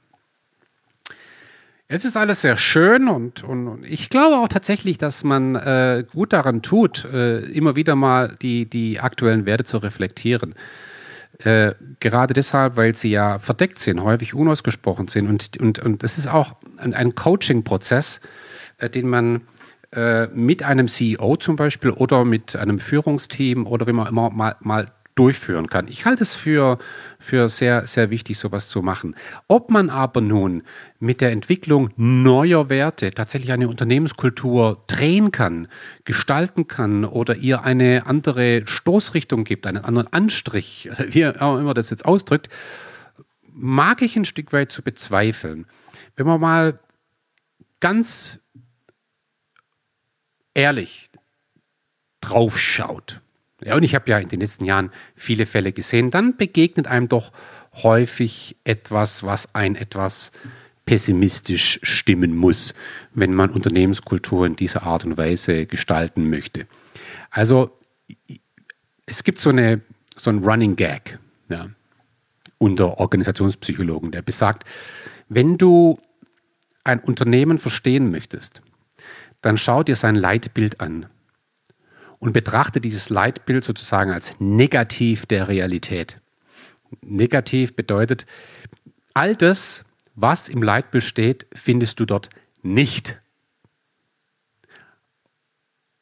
Es 1.87 2.05
ist 2.05 2.17
alles 2.17 2.41
sehr 2.41 2.57
schön 2.57 3.07
und, 3.07 3.43
und, 3.43 3.67
und, 3.67 3.83
ich 3.83 4.09
glaube 4.09 4.37
auch 4.37 4.47
tatsächlich, 4.47 4.97
dass 4.97 5.23
man 5.23 5.55
äh, 5.55 6.05
gut 6.11 6.33
daran 6.33 6.61
tut, 6.61 7.05
äh, 7.05 7.39
immer 7.39 7.75
wieder 7.75 7.95
mal 7.95 8.35
die, 8.41 8.65
die 8.67 8.99
aktuellen 8.99 9.45
Werte 9.45 9.63
zu 9.65 9.77
reflektieren. 9.77 10.55
Äh, 11.43 11.73
gerade 11.99 12.33
deshalb, 12.33 12.77
weil 12.77 12.95
sie 12.95 13.09
ja 13.09 13.37
verdeckt 13.37 13.77
sind, 13.79 14.01
häufig 14.01 14.33
unausgesprochen 14.33 15.09
sind. 15.09 15.27
Und, 15.27 15.57
und, 15.57 15.79
und 15.79 16.03
das 16.03 16.17
ist 16.17 16.27
auch 16.27 16.55
ein, 16.77 17.15
Coaching-Prozess, 17.15 18.21
äh, 18.77 18.89
den 18.89 19.09
man 19.09 19.41
äh, 19.91 20.27
mit 20.27 20.63
einem 20.63 20.87
CEO 20.87 21.35
zum 21.35 21.57
Beispiel 21.57 21.91
oder 21.91 22.23
mit 22.23 22.55
einem 22.55 22.79
Führungsteam 22.79 23.67
oder 23.67 23.87
wie 23.87 23.91
man 23.91 24.07
immer 24.07 24.29
mal, 24.29 24.55
mal 24.61 24.91
durchführen 25.15 25.67
kann. 25.67 25.87
Ich 25.87 26.05
halte 26.05 26.23
es 26.23 26.33
für, 26.33 26.77
für 27.19 27.49
sehr, 27.49 27.87
sehr 27.87 28.09
wichtig, 28.09 28.37
sowas 28.39 28.69
zu 28.69 28.81
machen. 28.81 29.15
Ob 29.47 29.69
man 29.69 29.89
aber 29.89 30.21
nun 30.21 30.63
mit 30.99 31.21
der 31.21 31.31
Entwicklung 31.31 31.91
neuer 31.95 32.69
Werte 32.69 33.11
tatsächlich 33.11 33.51
eine 33.51 33.67
Unternehmenskultur 33.67 34.83
drehen 34.87 35.31
kann, 35.31 35.67
gestalten 36.05 36.67
kann 36.67 37.05
oder 37.05 37.35
ihr 37.35 37.63
eine 37.63 38.05
andere 38.05 38.63
Stoßrichtung 38.65 39.43
gibt, 39.43 39.67
einen 39.67 39.83
anderen 39.83 40.11
Anstrich, 40.11 40.89
wie 41.07 41.25
auch 41.27 41.57
immer 41.57 41.73
das 41.73 41.89
jetzt 41.89 42.05
ausdrückt, 42.05 42.49
mag 43.51 44.01
ich 44.01 44.15
ein 44.15 44.25
Stück 44.25 44.51
weit 44.51 44.71
zu 44.71 44.81
bezweifeln. 44.81 45.67
Wenn 46.15 46.25
man 46.25 46.41
mal 46.41 46.79
ganz 47.79 48.39
ehrlich 50.53 51.11
drauf 52.21 52.59
schaut, 52.59 53.22
ja, 53.65 53.75
und 53.75 53.83
ich 53.83 53.95
habe 53.95 54.09
ja 54.09 54.19
in 54.19 54.29
den 54.29 54.39
letzten 54.39 54.65
Jahren 54.65 54.91
viele 55.15 55.45
Fälle 55.45 55.71
gesehen, 55.71 56.11
dann 56.11 56.37
begegnet 56.37 56.87
einem 56.87 57.09
doch 57.09 57.31
häufig 57.81 58.55
etwas, 58.63 59.23
was 59.23 59.53
ein 59.55 59.75
etwas 59.75 60.31
pessimistisch 60.85 61.79
stimmen 61.81 62.35
muss, 62.35 62.75
wenn 63.13 63.33
man 63.33 63.49
Unternehmenskultur 63.49 64.45
in 64.45 64.55
dieser 64.55 64.83
Art 64.83 65.05
und 65.05 65.17
Weise 65.17 65.65
gestalten 65.65 66.29
möchte. 66.29 66.67
Also 67.31 67.71
es 69.05 69.23
gibt 69.23 69.39
so, 69.39 69.49
eine, 69.49 69.81
so 70.15 70.29
einen 70.29 70.43
Running 70.43 70.75
Gag 70.75 71.19
ja, 71.49 71.69
unter 72.57 72.99
Organisationspsychologen, 72.99 74.11
der 74.11 74.21
besagt, 74.21 74.67
wenn 75.29 75.57
du 75.57 75.99
ein 76.83 76.99
Unternehmen 76.99 77.59
verstehen 77.59 78.11
möchtest, 78.11 78.61
dann 79.41 79.57
schau 79.57 79.83
dir 79.83 79.95
sein 79.95 80.15
Leitbild 80.15 80.81
an 80.81 81.07
und 82.23 82.31
betrachte 82.31 82.79
dieses 82.79 83.09
Leitbild 83.09 83.65
sozusagen 83.65 84.11
als 84.11 84.33
negativ 84.39 85.25
der 85.25 85.49
Realität. 85.49 86.21
Negativ 87.01 87.75
bedeutet, 87.75 88.25
all 89.13 89.35
das, 89.35 89.83
was 90.15 90.47
im 90.47 90.63
Leitbild 90.63 91.03
steht, 91.03 91.47
findest 91.53 91.99
du 91.99 92.05
dort 92.05 92.29
nicht. 92.61 93.19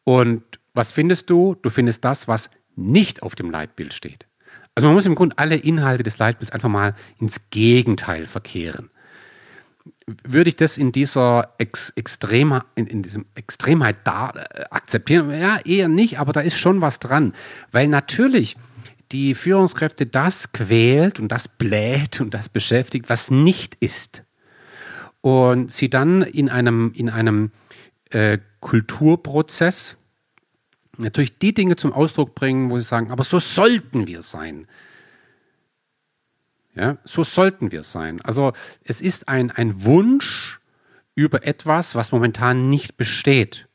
Und 0.03 0.43
was 0.75 0.91
findest 0.91 1.29
du? 1.31 1.55
Du 1.55 1.71
findest 1.71 2.05
das, 2.05 2.27
was 2.27 2.51
nicht 2.75 3.23
auf 3.23 3.33
dem 3.33 3.49
Leitbild 3.49 3.91
steht. 3.91 4.27
Also 4.75 4.87
man 4.87 4.95
muss 4.95 5.07
im 5.07 5.15
Grunde 5.15 5.39
alle 5.39 5.55
Inhalte 5.55 6.03
des 6.03 6.19
Leitbilds 6.19 6.51
einfach 6.51 6.69
mal 6.69 6.95
ins 7.19 7.49
Gegenteil 7.49 8.27
verkehren 8.27 8.91
würde 10.05 10.49
ich 10.49 10.55
das 10.55 10.77
in 10.77 10.91
dieser 10.91 11.53
Ex 11.57 11.91
Extrema, 11.95 12.65
in, 12.75 12.87
in 12.87 13.03
diesem 13.03 13.25
Extremheit 13.35 13.97
da 14.03 14.31
äh, 14.31 14.63
akzeptieren? 14.69 15.31
Ja, 15.31 15.59
eher 15.65 15.87
nicht, 15.87 16.19
aber 16.19 16.33
da 16.33 16.41
ist 16.41 16.57
schon 16.57 16.81
was 16.81 16.99
dran. 16.99 17.33
Weil 17.71 17.87
natürlich 17.87 18.57
die 19.11 19.35
Führungskräfte 19.35 20.05
das 20.05 20.51
quält 20.53 21.19
und 21.19 21.29
das 21.29 21.47
bläht 21.47 22.21
und 22.21 22.33
das 22.33 22.49
beschäftigt, 22.49 23.09
was 23.09 23.31
nicht 23.31 23.75
ist. 23.79 24.23
Und 25.21 25.71
sie 25.71 25.89
dann 25.89 26.21
in 26.21 26.49
einem, 26.49 26.93
in 26.95 27.09
einem 27.09 27.51
äh, 28.09 28.39
Kulturprozess 28.59 29.97
natürlich 30.97 31.37
die 31.37 31.53
Dinge 31.53 31.75
zum 31.75 31.93
Ausdruck 31.93 32.35
bringen, 32.35 32.69
wo 32.69 32.77
sie 32.77 32.85
sagen, 32.85 33.11
aber 33.11 33.23
so 33.23 33.39
sollten 33.39 34.07
wir 34.07 34.21
sein. 34.21 34.67
Ja, 36.75 36.97
so 37.03 37.23
sollten 37.23 37.71
wir 37.71 37.83
sein. 37.83 38.21
Also 38.21 38.53
es 38.83 39.01
ist 39.01 39.27
ein, 39.27 39.51
ein 39.51 39.83
Wunsch 39.83 40.59
über 41.15 41.45
etwas, 41.45 41.95
was 41.95 42.11
momentan 42.11 42.69
nicht 42.69 42.97
besteht. 42.97 43.67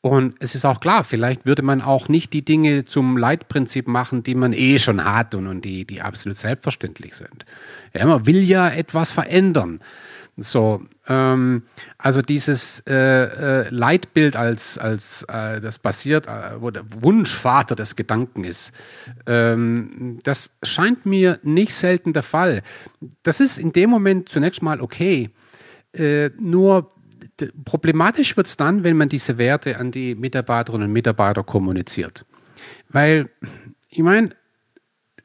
Und 0.00 0.34
es 0.40 0.56
ist 0.56 0.64
auch 0.64 0.80
klar, 0.80 1.04
vielleicht 1.04 1.46
würde 1.46 1.62
man 1.62 1.80
auch 1.80 2.08
nicht 2.08 2.32
die 2.32 2.44
Dinge 2.44 2.84
zum 2.84 3.16
Leitprinzip 3.16 3.86
machen, 3.86 4.24
die 4.24 4.34
man 4.34 4.52
eh 4.52 4.80
schon 4.80 5.04
hat 5.04 5.36
und, 5.36 5.46
und 5.46 5.64
die, 5.64 5.84
die 5.84 6.02
absolut 6.02 6.36
selbstverständlich 6.36 7.14
sind. 7.14 7.46
Ja, 7.94 8.04
man 8.06 8.26
will 8.26 8.42
ja 8.42 8.68
etwas 8.68 9.12
verändern. 9.12 9.80
So, 10.38 10.82
ähm, 11.08 11.64
also 11.98 12.22
dieses 12.22 12.82
äh, 12.88 12.94
äh, 12.94 13.68
Leitbild 13.68 14.34
als, 14.34 14.78
als 14.78 15.24
äh, 15.24 15.60
das 15.60 15.78
basiert, 15.78 16.26
äh, 16.26 16.60
wo 16.60 16.70
der 16.70 16.84
Wunschvater 17.02 17.74
des 17.74 17.96
Gedanken 17.96 18.44
ist, 18.44 18.72
ähm, 19.26 20.20
das 20.22 20.50
scheint 20.62 21.04
mir 21.04 21.38
nicht 21.42 21.74
selten 21.74 22.14
der 22.14 22.22
Fall. 22.22 22.62
Das 23.22 23.40
ist 23.40 23.58
in 23.58 23.72
dem 23.72 23.90
Moment 23.90 24.30
zunächst 24.30 24.62
mal 24.62 24.80
okay. 24.80 25.30
Äh, 25.92 26.30
nur 26.38 26.90
problematisch 27.64 28.36
wird 28.36 28.46
es 28.46 28.56
dann, 28.56 28.84
wenn 28.84 28.96
man 28.96 29.10
diese 29.10 29.36
Werte 29.36 29.76
an 29.78 29.90
die 29.90 30.14
Mitarbeiterinnen 30.14 30.86
und 30.86 30.92
Mitarbeiter 30.92 31.42
kommuniziert. 31.42 32.24
Weil, 32.88 33.28
ich 33.88 34.00
meine, 34.00 34.30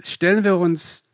stellen 0.01 0.43
wir 0.43 0.57
uns 0.57 1.05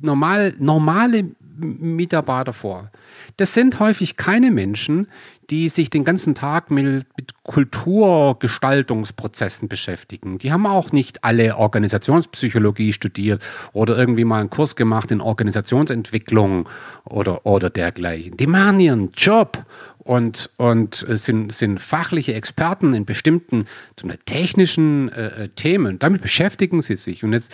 normal, 0.00 0.54
normale 0.58 1.34
Mitarbeiter 1.56 2.52
vor. 2.52 2.90
Das 3.36 3.54
sind 3.54 3.78
häufig 3.80 4.16
keine 4.16 4.50
Menschen, 4.50 5.06
die 5.50 5.68
sich 5.68 5.90
den 5.90 6.04
ganzen 6.04 6.34
Tag 6.34 6.70
mit, 6.70 7.06
mit, 7.16 7.32
Kulturgestaltungsprozessen 7.44 9.68
beschäftigen. 9.68 10.38
Die 10.38 10.52
haben 10.52 10.66
auch 10.66 10.92
nicht 10.92 11.24
alle 11.24 11.56
Organisationspsychologie 11.56 12.92
studiert 12.92 13.42
oder 13.72 13.98
irgendwie 13.98 14.24
mal 14.24 14.40
einen 14.40 14.50
Kurs 14.50 14.76
gemacht 14.76 15.10
in 15.10 15.20
Organisationsentwicklung 15.20 16.68
oder, 17.04 17.44
oder 17.44 17.68
dergleichen. 17.68 18.36
Die 18.36 18.46
machen 18.46 18.78
ihren 18.80 19.10
Job 19.12 19.64
und, 19.98 20.50
und 20.56 21.04
sind, 21.08 21.52
sind 21.52 21.80
fachliche 21.80 22.34
Experten 22.34 22.94
in 22.94 23.04
bestimmten 23.04 23.66
technischen 24.24 25.08
äh, 25.10 25.48
Themen. 25.50 25.98
Damit 25.98 26.22
beschäftigen 26.22 26.80
sie 26.80 26.96
sich. 26.96 27.24
Und 27.24 27.32
jetzt 27.32 27.52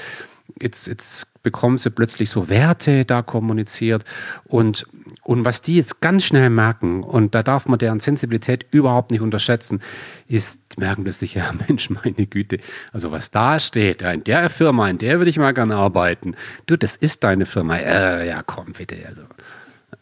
jetzt, 0.61 0.87
jetzt 0.87 1.27
bekommen 1.49 1.79
sie 1.79 1.91
plötzlich 1.91 2.29
so 2.29 2.51
Werte 2.51 3.07
da 3.07 3.23
kommuniziert 3.23 4.05
und, 4.45 4.87
und 5.23 5.47
was 5.47 5.63
die 5.63 5.77
jetzt 5.77 6.03
ganz 6.03 6.27
schnell 6.27 6.51
merken, 6.51 7.03
und 7.03 7.35
da 7.35 7.43
darf 7.43 7.67
man 7.67 7.79
deren 7.79 8.01
Sensibilität 8.01 8.67
überhaupt 8.71 9.11
nicht 9.11 9.23
unterschätzen, 9.23 9.81
ist, 10.29 10.59
die 10.73 10.81
merken 10.81 11.05
plötzlich, 11.05 11.33
ja 11.33 11.51
Mensch, 11.69 11.89
meine 11.89 12.27
Güte, 12.27 12.59
also 12.93 13.11
was 13.13 13.31
da 13.31 13.59
steht, 13.59 14.03
in 14.03 14.25
der 14.25 14.51
Firma, 14.51 14.91
in 14.91 14.99
der 14.99 15.17
würde 15.17 15.31
ich 15.31 15.39
mal 15.39 15.55
gerne 15.55 15.77
arbeiten. 15.77 16.35
Du, 16.67 16.77
das 16.77 16.97
ist 16.97 17.25
deine 17.25 17.47
Firma. 17.47 17.79
Äh, 17.79 18.29
ja, 18.29 18.43
komm 18.43 18.73
bitte, 18.73 18.99
also 19.09 19.23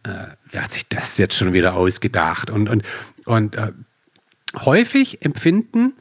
äh, 0.03 0.35
wer 0.50 0.65
hat 0.65 0.73
sich 0.73 0.88
das 0.88 1.17
jetzt 1.17 1.37
schon 1.37 1.53
wieder 1.53 1.75
ausgedacht? 1.75 2.50
Und, 2.50 2.69
und, 2.69 2.83
und 3.25 3.55
äh, 3.55 3.71
häufig 4.65 5.25
empfinden 5.25 5.93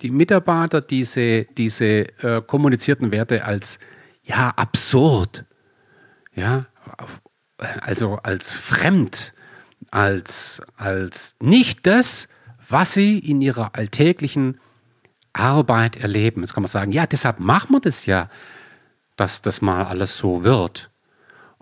die 0.00 0.10
Mitarbeiter 0.10 0.80
diese, 0.80 1.44
diese 1.44 2.06
äh, 2.22 2.40
kommunizierten 2.46 3.10
Werte 3.10 3.44
als 3.44 3.78
ja 4.26 4.52
absurd, 4.56 5.44
ja, 6.34 6.66
also 7.80 8.16
als 8.22 8.50
fremd, 8.50 9.32
als, 9.90 10.60
als 10.76 11.36
nicht 11.40 11.86
das, 11.86 12.28
was 12.68 12.92
sie 12.92 13.18
in 13.18 13.40
ihrer 13.40 13.74
alltäglichen 13.74 14.60
Arbeit 15.32 15.96
erleben. 15.96 16.42
Jetzt 16.42 16.54
kann 16.54 16.62
man 16.62 16.68
sagen, 16.68 16.92
ja, 16.92 17.06
deshalb 17.06 17.40
machen 17.40 17.72
wir 17.72 17.80
das 17.80 18.06
ja, 18.06 18.28
dass 19.16 19.42
das 19.42 19.62
mal 19.62 19.84
alles 19.84 20.18
so 20.18 20.44
wird. 20.44 20.90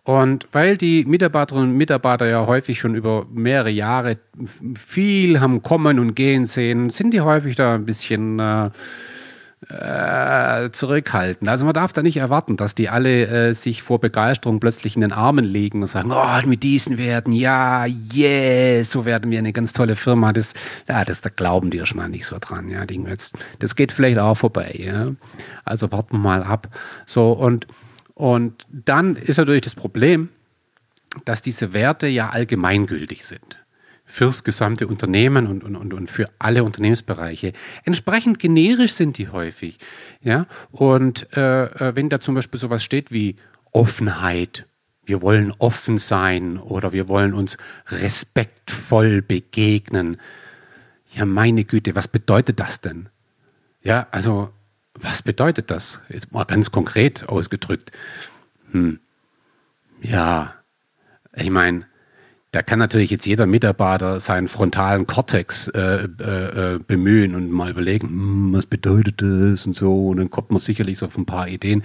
Und 0.02 0.48
weil 0.52 0.76
die 0.76 1.04
Mitarbeiterinnen 1.04 1.70
und 1.70 1.76
Mitarbeiter 1.76 2.26
ja 2.26 2.46
häufig 2.46 2.78
schon 2.78 2.94
über 2.94 3.26
mehrere 3.30 3.70
Jahre 3.70 4.18
viel 4.76 5.40
haben 5.40 5.62
kommen 5.62 5.98
und 5.98 6.14
gehen 6.14 6.44
sehen, 6.44 6.90
sind 6.90 7.12
die 7.12 7.22
häufig 7.22 7.56
da 7.56 7.74
ein 7.74 7.86
bisschen 7.86 8.38
äh, 8.38 8.70
äh, 9.68 10.70
zurückhaltend. 10.70 11.48
Also 11.48 11.64
man 11.64 11.74
darf 11.74 11.92
da 11.92 12.02
nicht 12.02 12.16
erwarten, 12.16 12.56
dass 12.56 12.74
die 12.74 12.88
alle 12.88 13.26
äh, 13.26 13.54
sich 13.54 13.82
vor 13.82 14.00
Begeisterung 14.00 14.60
plötzlich 14.60 14.94
in 14.94 15.00
den 15.00 15.12
Armen 15.12 15.44
legen 15.44 15.82
und 15.82 15.88
sagen, 15.88 16.12
oh, 16.12 16.46
mit 16.46 16.62
diesen 16.62 16.98
Werten, 16.98 17.32
ja, 17.32 17.86
yes, 17.86 18.90
so 18.90 19.04
werden 19.04 19.30
wir 19.30 19.38
eine 19.38 19.52
ganz 19.52 19.72
tolle 19.72 19.96
Firma. 19.96 20.32
Das, 20.32 20.54
ja, 20.88 21.04
das 21.04 21.20
da 21.20 21.30
glauben 21.30 21.70
die 21.70 21.84
schon 21.86 21.98
mal 21.98 22.08
nicht 22.08 22.26
so 22.26 22.36
dran. 22.40 22.68
Ja, 22.68 22.84
das 23.58 23.76
geht 23.76 23.92
vielleicht 23.92 24.18
auch 24.18 24.36
vorbei. 24.36 24.74
Ja? 24.78 25.12
Also 25.64 25.90
warten 25.92 26.16
wir 26.16 26.20
mal 26.20 26.42
ab. 26.42 26.68
So 27.06 27.32
und 27.32 27.66
und 28.16 28.64
dann 28.70 29.16
ist 29.16 29.38
natürlich 29.38 29.62
das 29.62 29.74
Problem, 29.74 30.28
dass 31.24 31.42
diese 31.42 31.72
Werte 31.72 32.06
ja 32.06 32.30
allgemeingültig 32.30 33.24
sind 33.24 33.63
fürs 34.14 34.44
gesamte 34.44 34.86
Unternehmen 34.86 35.48
und, 35.48 35.64
und, 35.64 35.92
und, 35.92 36.08
für 36.08 36.30
alle 36.38 36.62
Unternehmensbereiche. 36.62 37.52
Entsprechend 37.82 38.38
generisch 38.38 38.92
sind 38.92 39.18
die 39.18 39.28
häufig. 39.28 39.76
Ja? 40.22 40.46
Und 40.70 41.26
äh, 41.36 41.64
äh, 41.64 41.96
wenn 41.96 42.10
da 42.10 42.20
zum 42.20 42.36
Beispiel 42.36 42.60
sowas 42.60 42.84
steht 42.84 43.10
wie 43.10 43.34
Offenheit, 43.72 44.66
wir 45.04 45.20
wollen 45.20 45.52
offen 45.58 45.98
sein 45.98 46.58
oder 46.58 46.92
wir 46.92 47.08
wollen 47.08 47.34
uns 47.34 47.58
respektvoll 47.88 49.20
begegnen. 49.20 50.18
Ja, 51.12 51.24
meine 51.24 51.64
Güte, 51.64 51.96
was 51.96 52.06
bedeutet 52.06 52.60
das 52.60 52.80
denn? 52.80 53.08
Ja, 53.82 54.06
also 54.12 54.50
was 54.94 55.22
bedeutet 55.22 55.72
das? 55.72 56.02
Jetzt 56.08 56.30
mal 56.30 56.44
ganz 56.44 56.70
konkret 56.70 57.28
ausgedrückt. 57.28 57.90
Hm. 58.70 59.00
Ja, 60.02 60.54
ich 61.34 61.50
meine, 61.50 61.86
da 62.54 62.62
kann 62.62 62.78
natürlich 62.78 63.10
jetzt 63.10 63.26
jeder 63.26 63.46
Mitarbeiter 63.46 64.20
seinen 64.20 64.46
frontalen 64.46 65.08
Kortex 65.08 65.66
äh, 65.66 66.04
äh, 66.20 66.74
äh, 66.74 66.78
bemühen 66.78 67.34
und 67.34 67.50
mal 67.50 67.70
überlegen, 67.72 68.06
hm, 68.06 68.52
was 68.52 68.66
bedeutet 68.66 69.20
das 69.20 69.66
und 69.66 69.72
so. 69.74 70.10
Und 70.10 70.18
dann 70.18 70.30
kommt 70.30 70.52
man 70.52 70.60
sicherlich 70.60 70.98
so 70.98 71.06
auf 71.06 71.18
ein 71.18 71.26
paar 71.26 71.48
Ideen. 71.48 71.82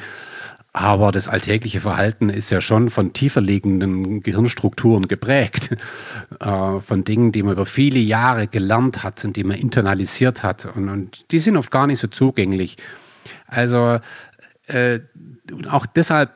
Aber 0.71 1.11
das 1.11 1.27
alltägliche 1.27 1.81
Verhalten 1.81 2.29
ist 2.29 2.51
ja 2.51 2.61
schon 2.61 2.91
von 2.91 3.13
tiefer 3.13 3.41
liegenden 3.41 4.21
Gehirnstrukturen 4.21 5.07
geprägt, 5.07 5.75
äh, 6.39 6.79
von 6.79 7.03
Dingen, 7.03 7.31
die 7.31 7.41
man 7.41 7.53
über 7.53 7.65
viele 7.65 7.97
Jahre 7.97 8.45
gelernt 8.45 9.01
hat 9.01 9.25
und 9.25 9.37
die 9.37 9.43
man 9.43 9.57
internalisiert 9.57 10.43
hat. 10.43 10.67
Und, 10.75 10.87
und 10.87 11.31
die 11.31 11.39
sind 11.39 11.57
oft 11.57 11.71
gar 11.71 11.87
nicht 11.87 11.97
so 11.97 12.07
zugänglich. 12.07 12.77
Also 13.47 13.97
äh, 14.67 14.99
auch 15.67 15.87
deshalb 15.87 16.29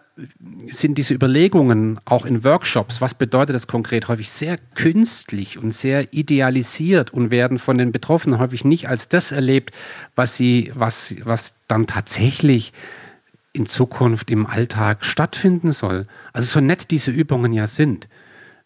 sind 0.70 0.98
diese 0.98 1.14
Überlegungen 1.14 2.00
auch 2.06 2.26
in 2.26 2.44
Workshops, 2.44 3.02
was 3.02 3.16
bedeutet 3.16 3.56
das 3.56 3.68
konkret, 3.68 4.08
häufig 4.08 4.30
sehr 4.30 4.58
künstlich 4.76 5.58
und 5.58 5.74
sehr 5.74 6.14
idealisiert 6.14 7.12
und 7.12 7.32
werden 7.32 7.58
von 7.58 7.78
den 7.78 7.92
Betroffenen 7.92 8.40
häufig 8.40 8.64
nicht 8.64 8.88
als 8.88 9.08
das 9.08 9.32
erlebt, 9.32 9.72
was 10.16 10.38
sie, 10.38 10.72
was, 10.76 11.16
was 11.24 11.56
dann 11.68 11.88
tatsächlich 11.88 12.74
in 13.54 13.66
Zukunft 13.66 14.30
im 14.30 14.46
Alltag 14.46 15.06
stattfinden 15.06 15.74
soll. 15.74 16.06
Also 16.32 16.48
so 16.48 16.60
nett 16.60 16.92
diese 16.92 17.12
Übungen 17.12 17.54
ja 17.54 17.68
sind. 17.68 18.08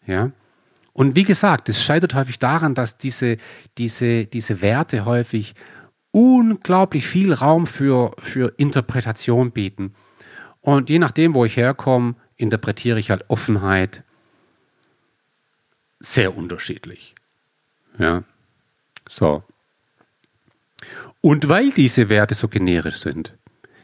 Ja. 0.06 0.32
Und 0.92 1.14
wie 1.14 1.24
gesagt, 1.24 1.68
es 1.68 1.82
scheitert 1.82 2.14
häufig 2.14 2.38
daran, 2.38 2.74
dass 2.74 2.98
diese, 2.98 3.36
diese, 3.78 4.26
diese 4.26 4.60
Werte 4.60 5.04
häufig 5.04 5.54
unglaublich 6.10 7.06
viel 7.06 7.32
Raum 7.32 7.66
für, 7.66 8.16
für 8.18 8.52
Interpretation 8.56 9.52
bieten. 9.52 9.94
Und 10.60 10.90
je 10.90 10.98
nachdem, 10.98 11.34
wo 11.34 11.44
ich 11.44 11.56
herkomme, 11.56 12.14
interpretiere 12.36 12.98
ich 12.98 13.10
halt 13.10 13.24
Offenheit 13.28 14.02
sehr 16.00 16.36
unterschiedlich. 16.36 17.14
Ja. 17.98 18.22
So. 19.08 19.42
Und 21.20 21.48
weil 21.48 21.70
diese 21.70 22.08
Werte 22.08 22.34
so 22.34 22.48
generisch 22.48 22.96
sind, 22.96 23.32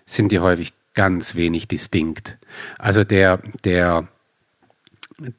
sind 0.07 0.31
die 0.31 0.39
häufig 0.39 0.73
ganz 0.95 1.35
wenig 1.35 1.67
distinkt. 1.67 2.39
Also 2.79 3.03
der, 3.03 3.39
der, 3.65 4.07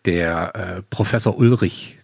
der 0.06 0.56
äh, 0.56 0.82
Professor 0.89 1.38
Ulrich, 1.38 1.98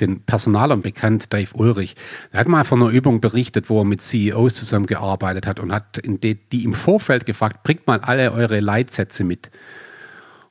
den 0.00 0.20
Personalern 0.22 0.82
bekannt, 0.82 1.32
Dave 1.32 1.54
Ulrich, 1.54 1.96
der 2.32 2.40
hat 2.40 2.48
mal 2.48 2.64
von 2.64 2.82
einer 2.82 2.90
Übung 2.90 3.20
berichtet, 3.20 3.70
wo 3.70 3.80
er 3.80 3.84
mit 3.84 4.00
CEOs 4.00 4.54
zusammengearbeitet 4.54 5.46
hat 5.46 5.60
und 5.60 5.72
hat 5.72 6.00
die, 6.04 6.34
die 6.34 6.64
im 6.64 6.74
Vorfeld 6.74 7.26
gefragt, 7.26 7.62
bringt 7.62 7.86
mal 7.86 8.00
alle 8.00 8.32
eure 8.32 8.60
Leitsätze 8.60 9.24
mit. 9.24 9.50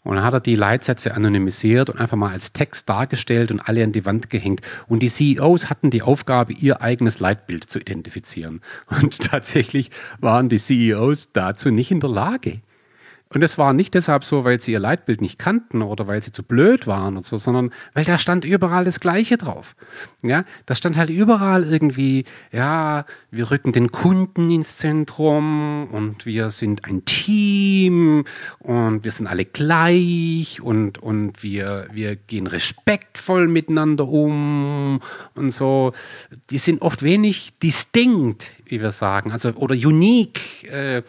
Und 0.03 0.15
dann 0.15 0.23
hat 0.23 0.33
er 0.33 0.39
die 0.39 0.55
Leitsätze 0.55 1.13
anonymisiert 1.13 1.91
und 1.91 1.99
einfach 1.99 2.17
mal 2.17 2.31
als 2.31 2.53
Text 2.53 2.89
dargestellt 2.89 3.51
und 3.51 3.59
alle 3.59 3.83
an 3.83 3.91
die 3.91 4.05
Wand 4.05 4.31
gehängt. 4.31 4.61
Und 4.87 5.03
die 5.03 5.09
CEOs 5.09 5.69
hatten 5.69 5.91
die 5.91 6.01
Aufgabe, 6.01 6.53
ihr 6.53 6.81
eigenes 6.81 7.19
Leitbild 7.19 7.69
zu 7.69 7.79
identifizieren. 7.79 8.61
Und 8.99 9.19
tatsächlich 9.29 9.91
waren 10.19 10.49
die 10.49 10.57
CEOs 10.57 11.33
dazu 11.33 11.69
nicht 11.69 11.91
in 11.91 11.99
der 11.99 12.09
Lage. 12.09 12.61
Und 13.33 13.41
es 13.43 13.57
war 13.57 13.71
nicht 13.71 13.93
deshalb 13.93 14.25
so, 14.25 14.43
weil 14.43 14.59
sie 14.59 14.73
ihr 14.73 14.79
Leitbild 14.79 15.21
nicht 15.21 15.39
kannten 15.39 15.81
oder 15.81 16.05
weil 16.07 16.21
sie 16.21 16.33
zu 16.33 16.43
blöd 16.43 16.85
waren 16.85 17.15
und 17.15 17.23
so, 17.23 17.37
sondern 17.37 17.71
weil 17.93 18.03
da 18.03 18.17
stand 18.17 18.43
überall 18.43 18.83
das 18.83 18.99
Gleiche 18.99 19.37
drauf. 19.37 19.75
Ja, 20.21 20.43
da 20.65 20.75
stand 20.75 20.97
halt 20.97 21.09
überall 21.09 21.63
irgendwie, 21.63 22.25
ja, 22.51 23.05
wir 23.31 23.49
rücken 23.49 23.71
den 23.71 23.91
Kunden 23.91 24.51
ins 24.51 24.77
Zentrum 24.77 25.87
und 25.91 26.25
wir 26.25 26.49
sind 26.49 26.83
ein 26.83 27.05
Team 27.05 28.25
und 28.59 29.05
wir 29.05 29.11
sind 29.11 29.27
alle 29.27 29.45
gleich 29.45 30.61
und, 30.61 31.01
und 31.01 31.41
wir, 31.41 31.87
wir 31.93 32.17
gehen 32.17 32.47
respektvoll 32.47 33.47
miteinander 33.47 34.09
um 34.09 34.99
und 35.35 35.51
so. 35.51 35.93
Die 36.49 36.57
sind 36.57 36.81
oft 36.81 37.01
wenig 37.01 37.53
distinkt, 37.63 38.47
wie 38.65 38.81
wir 38.81 38.91
sagen, 38.91 39.31
also 39.31 39.51
oder 39.51 39.75
unique. 39.75 40.65
Äh, 40.65 41.03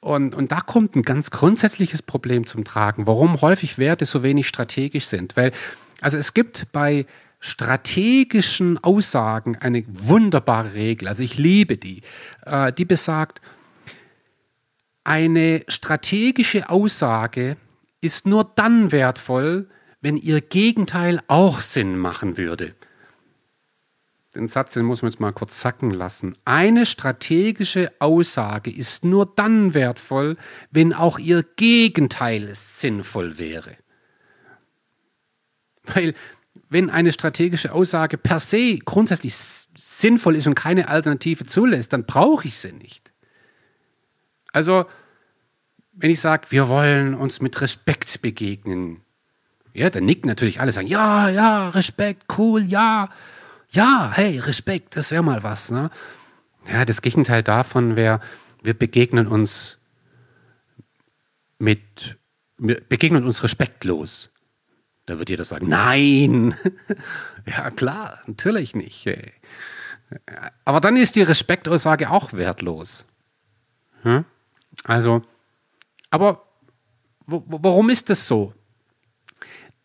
und, 0.00 0.34
und 0.34 0.52
da 0.52 0.60
kommt 0.60 0.94
ein 0.94 1.02
ganz 1.02 1.30
grundsätzliches 1.30 2.02
Problem 2.02 2.46
zum 2.46 2.64
Tragen, 2.64 3.06
warum 3.06 3.40
häufig 3.40 3.78
Werte 3.78 4.06
so 4.06 4.22
wenig 4.22 4.46
strategisch 4.46 5.06
sind. 5.06 5.36
Weil, 5.36 5.52
also 6.00 6.18
es 6.18 6.34
gibt 6.34 6.70
bei 6.72 7.06
strategischen 7.40 8.82
Aussagen 8.82 9.56
eine 9.56 9.84
wunderbare 9.88 10.74
Regel, 10.74 11.08
also 11.08 11.22
ich 11.22 11.36
liebe 11.36 11.76
die, 11.76 12.02
äh, 12.46 12.72
die 12.72 12.84
besagt, 12.84 13.40
eine 15.04 15.64
strategische 15.68 16.68
Aussage 16.68 17.56
ist 18.00 18.26
nur 18.26 18.44
dann 18.44 18.92
wertvoll, 18.92 19.68
wenn 20.00 20.16
ihr 20.16 20.40
Gegenteil 20.40 21.20
auch 21.26 21.60
Sinn 21.60 21.96
machen 21.96 22.36
würde 22.36 22.74
den 24.38 24.48
Satz, 24.48 24.74
den 24.74 24.84
muss 24.84 25.02
man 25.02 25.10
jetzt 25.10 25.20
mal 25.20 25.32
kurz 25.32 25.60
sacken 25.60 25.90
lassen. 25.90 26.36
Eine 26.44 26.86
strategische 26.86 27.92
Aussage 27.98 28.70
ist 28.70 29.04
nur 29.04 29.26
dann 29.26 29.74
wertvoll, 29.74 30.36
wenn 30.70 30.94
auch 30.94 31.18
ihr 31.18 31.42
Gegenteil 31.56 32.50
sinnvoll 32.54 33.38
wäre. 33.38 33.76
Weil 35.82 36.14
wenn 36.70 36.90
eine 36.90 37.12
strategische 37.12 37.72
Aussage 37.72 38.18
per 38.18 38.40
se 38.40 38.78
grundsätzlich 38.78 39.34
sinnvoll 39.34 40.36
ist 40.36 40.46
und 40.46 40.54
keine 40.54 40.88
Alternative 40.88 41.44
zulässt, 41.46 41.92
dann 41.92 42.04
brauche 42.04 42.46
ich 42.46 42.58
sie 42.58 42.72
nicht. 42.72 43.10
Also, 44.52 44.86
wenn 45.92 46.10
ich 46.10 46.20
sage, 46.20 46.50
wir 46.50 46.68
wollen 46.68 47.14
uns 47.14 47.40
mit 47.40 47.60
Respekt 47.60 48.22
begegnen, 48.22 49.02
ja, 49.72 49.90
dann 49.90 50.04
nicken 50.04 50.28
natürlich 50.28 50.60
alle, 50.60 50.72
sagen, 50.72 50.88
ja, 50.88 51.28
ja, 51.28 51.68
Respekt, 51.70 52.24
cool, 52.36 52.62
ja 52.62 53.08
ja, 53.70 54.12
hey, 54.14 54.38
Respekt, 54.38 54.96
das 54.96 55.10
wäre 55.10 55.22
mal 55.22 55.42
was. 55.42 55.70
Ne? 55.70 55.90
Ja, 56.70 56.84
das 56.84 57.02
Gegenteil 57.02 57.42
davon 57.42 57.96
wäre, 57.96 58.20
wir 58.62 58.74
begegnen 58.74 59.26
uns 59.26 59.78
mit, 61.58 62.18
wir 62.56 62.80
begegnen 62.80 63.24
uns 63.24 63.42
respektlos. 63.42 64.30
Da 65.06 65.18
wird 65.18 65.30
jeder 65.30 65.44
sagen, 65.44 65.68
nein. 65.68 66.54
ja, 67.46 67.70
klar, 67.70 68.20
natürlich 68.26 68.74
nicht. 68.74 69.08
Aber 70.64 70.80
dann 70.80 70.96
ist 70.96 71.16
die 71.16 71.22
Respektaussage 71.22 72.10
auch 72.10 72.32
wertlos. 72.32 73.06
Hm? 74.02 74.24
Also, 74.84 75.22
aber 76.10 76.44
warum 77.26 77.90
ist 77.90 78.10
das 78.10 78.26
so? 78.26 78.54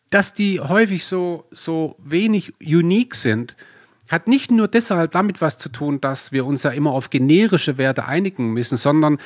Dass 0.09 0.33
die 0.33 0.59
häufig 0.59 1.05
so, 1.05 1.47
so 1.51 1.95
wenig 1.99 2.53
unique 2.61 3.15
sind, 3.15 3.57
hat 4.13 4.27
nicht 4.27 4.51
nur 4.51 4.67
deshalb 4.67 5.11
damit 5.11 5.41
was 5.41 5.57
zu 5.57 5.69
tun, 5.69 5.99
dass 5.99 6.31
wir 6.31 6.45
uns 6.45 6.63
ja 6.63 6.71
immer 6.71 6.91
auf 6.91 7.09
generische 7.09 7.77
Werte 7.77 8.05
einigen 8.05 8.53
müssen, 8.53 8.77
sondern 8.77 9.17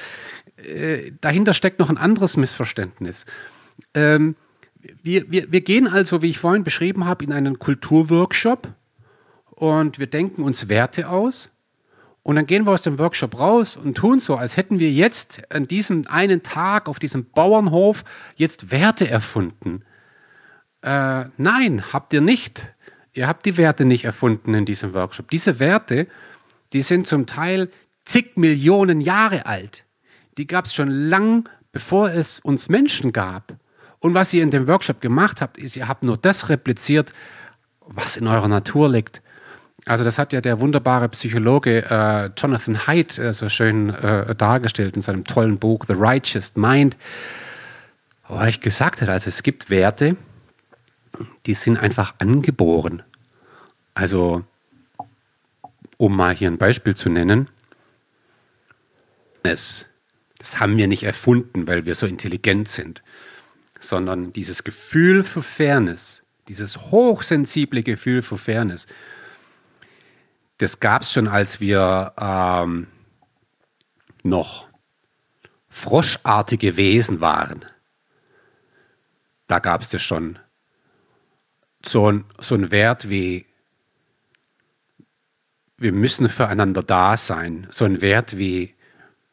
äh, 0.57 1.11
dahinter 1.21 1.53
steckt 1.53 1.79
noch 1.79 1.89
ein 1.89 1.97
anderes 1.97 2.37
Missverständnis. 2.37 3.25
Ähm, 3.93 4.35
wir, 5.03 5.29
wir, 5.29 5.51
wir 5.51 5.61
gehen 5.61 5.87
also, 5.87 6.21
wie 6.21 6.29
ich 6.29 6.39
vorhin 6.39 6.63
beschrieben 6.63 7.05
habe, 7.05 7.23
in 7.23 7.33
einen 7.33 7.59
Kulturworkshop 7.59 8.69
und 9.51 9.99
wir 9.99 10.07
denken 10.07 10.43
uns 10.43 10.69
Werte 10.69 11.09
aus. 11.09 11.49
Und 12.23 12.35
dann 12.35 12.45
gehen 12.45 12.65
wir 12.65 12.71
aus 12.73 12.81
dem 12.81 12.99
Workshop 12.99 13.39
raus 13.39 13.77
und 13.77 13.95
tun 13.95 14.19
so, 14.19 14.35
als 14.35 14.57
hätten 14.57 14.79
wir 14.79 14.91
jetzt 14.91 15.49
an 15.49 15.65
diesem 15.65 16.07
einen 16.07 16.43
Tag 16.43 16.89
auf 16.89 16.99
diesem 16.99 17.29
Bauernhof 17.29 18.03
jetzt 18.35 18.69
Werte 18.69 19.09
erfunden. 19.09 19.83
Äh, 20.81 21.25
nein, 21.37 21.93
habt 21.93 22.11
ihr 22.11 22.19
nicht. 22.19 22.73
Ihr 23.17 23.27
habt 23.27 23.47
die 23.47 23.57
Werte 23.57 23.83
nicht 23.83 24.05
erfunden 24.05 24.53
in 24.53 24.65
diesem 24.65 24.93
Workshop. 24.93 25.31
Diese 25.31 25.59
Werte, 25.59 26.05
die 26.71 26.83
sind 26.83 27.07
zum 27.07 27.25
Teil 27.25 27.67
zig 28.05 28.37
Millionen 28.37 29.01
Jahre 29.01 29.47
alt. 29.47 29.85
Die 30.37 30.45
gab 30.45 30.65
es 30.65 30.75
schon 30.75 30.91
lang, 30.91 31.49
bevor 31.71 32.11
es 32.11 32.39
uns 32.39 32.69
Menschen 32.69 33.13
gab. 33.13 33.55
Und 33.97 34.13
was 34.13 34.31
ihr 34.35 34.43
in 34.43 34.51
dem 34.51 34.67
Workshop 34.67 35.01
gemacht 35.01 35.41
habt, 35.41 35.57
ist, 35.57 35.75
ihr 35.75 35.87
habt 35.87 36.03
nur 36.03 36.15
das 36.15 36.49
repliziert, 36.49 37.11
was 37.87 38.17
in 38.17 38.27
eurer 38.27 38.47
Natur 38.47 38.87
liegt. 38.87 39.23
Also 39.85 40.03
das 40.03 40.19
hat 40.19 40.31
ja 40.31 40.39
der 40.39 40.59
wunderbare 40.59 41.09
Psychologe 41.09 41.89
äh, 41.89 42.29
Jonathan 42.37 42.85
Haidt 42.85 43.17
äh, 43.17 43.33
so 43.33 43.49
schön 43.49 43.89
äh, 43.89 44.35
dargestellt 44.35 44.95
in 44.95 45.01
seinem 45.01 45.23
tollen 45.23 45.57
Buch 45.57 45.85
The 45.87 45.95
Righteous 45.97 46.55
Mind, 46.55 46.95
wo 48.27 48.35
er 48.35 48.51
gesagt 48.51 49.01
hat, 49.01 49.09
also 49.09 49.29
es 49.29 49.41
gibt 49.41 49.71
Werte, 49.71 50.17
die 51.47 51.55
sind 51.55 51.79
einfach 51.79 52.13
angeboren. 52.19 53.01
Also, 53.97 54.45
um 55.97 56.15
mal 56.15 56.35
hier 56.35 56.51
ein 56.51 56.59
Beispiel 56.59 56.93
zu 56.93 57.09
nennen, 57.09 57.49
es, 59.41 59.87
das 60.37 60.59
haben 60.59 60.77
wir 60.77 60.87
nicht 60.87 61.01
erfunden, 61.01 61.67
weil 61.67 61.87
wir 61.87 61.95
so 61.95 62.05
intelligent 62.05 62.69
sind, 62.69 63.01
sondern 63.79 64.33
dieses 64.33 64.63
Gefühl 64.63 65.23
für 65.23 65.41
Fairness, 65.41 66.21
dieses 66.47 66.77
hochsensible 66.91 67.81
Gefühl 67.81 68.21
für 68.21 68.37
Fairness, 68.37 68.85
das 70.59 70.79
gab 70.79 71.01
es 71.01 71.11
schon, 71.11 71.27
als 71.27 71.59
wir 71.59 72.13
ähm, 72.19 72.85
noch 74.21 74.67
froschartige 75.69 76.77
Wesen 76.77 77.19
waren. 77.19 77.65
Da 79.47 79.57
gab 79.57 79.81
es 79.81 79.89
das 79.89 80.03
schon 80.03 80.37
so 81.83 82.11
ein, 82.11 82.25
so 82.39 82.53
ein 82.53 82.69
Wert 82.69 83.09
wie, 83.09 83.46
wir 85.77 85.91
müssen 85.91 86.29
füreinander 86.29 86.83
da 86.83 87.17
sein, 87.17 87.67
so 87.69 87.85
ein 87.85 88.01
Wert 88.01 88.37
wie 88.37 88.73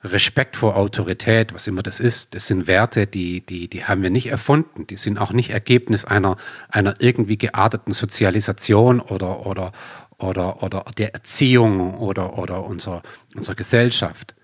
Respekt 0.05 0.57
vor 0.57 0.77
Autorität, 0.77 1.55
was 1.55 1.67
immer 1.67 1.83
das 1.83 1.99
ist, 1.99 2.35
das 2.35 2.47
sind 2.47 2.67
Werte, 2.67 3.07
die, 3.07 3.41
die, 3.41 3.69
die 3.69 3.85
haben 3.87 4.03
wir 4.03 4.11
nicht 4.11 4.27
erfunden. 4.27 4.87
Die 4.87 4.99
sind 4.99 5.17
auch 5.17 5.33
nicht 5.33 5.49
Ergebnis 5.51 6.05
einer, 6.05 6.37
einer 6.69 6.95
irgendwie 6.99 7.39
gearteten 7.39 7.95
Sozialisation 7.95 9.01
oder, 9.01 9.47
oder, 9.47 9.73
oder, 10.19 10.63
oder 10.63 10.85
der 10.99 11.15
Erziehung 11.15 11.95
oder, 11.95 12.37
oder 12.39 12.65
unserer, 12.65 13.03
unserer 13.35 13.55
Gesellschaft. 13.55 14.35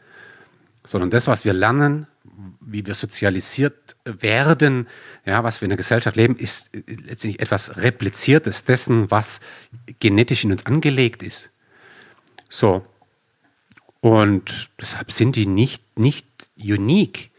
Sondern 0.82 1.10
das, 1.10 1.26
was 1.26 1.44
wir 1.44 1.52
lernen, 1.52 2.06
wie 2.60 2.86
wir 2.86 2.94
sozialisiert 2.94 3.96
werden, 4.04 4.88
ja, 5.26 5.44
was 5.44 5.60
wir 5.60 5.66
in 5.66 5.70
der 5.70 5.76
Gesellschaft 5.76 6.16
leben, 6.16 6.36
ist 6.36 6.70
letztendlich 6.72 7.40
etwas 7.40 7.76
Repliziertes 7.76 8.64
dessen, 8.64 9.10
was 9.10 9.40
genetisch 9.98 10.44
in 10.44 10.52
uns 10.52 10.64
angelegt 10.64 11.22
ist. 11.22 11.50
So. 12.50 12.84
Und 14.00 14.70
deshalb 14.78 15.12
sind 15.12 15.36
die 15.36 15.46
nicht, 15.46 15.98
nicht 15.98 16.26
unique 16.58 17.30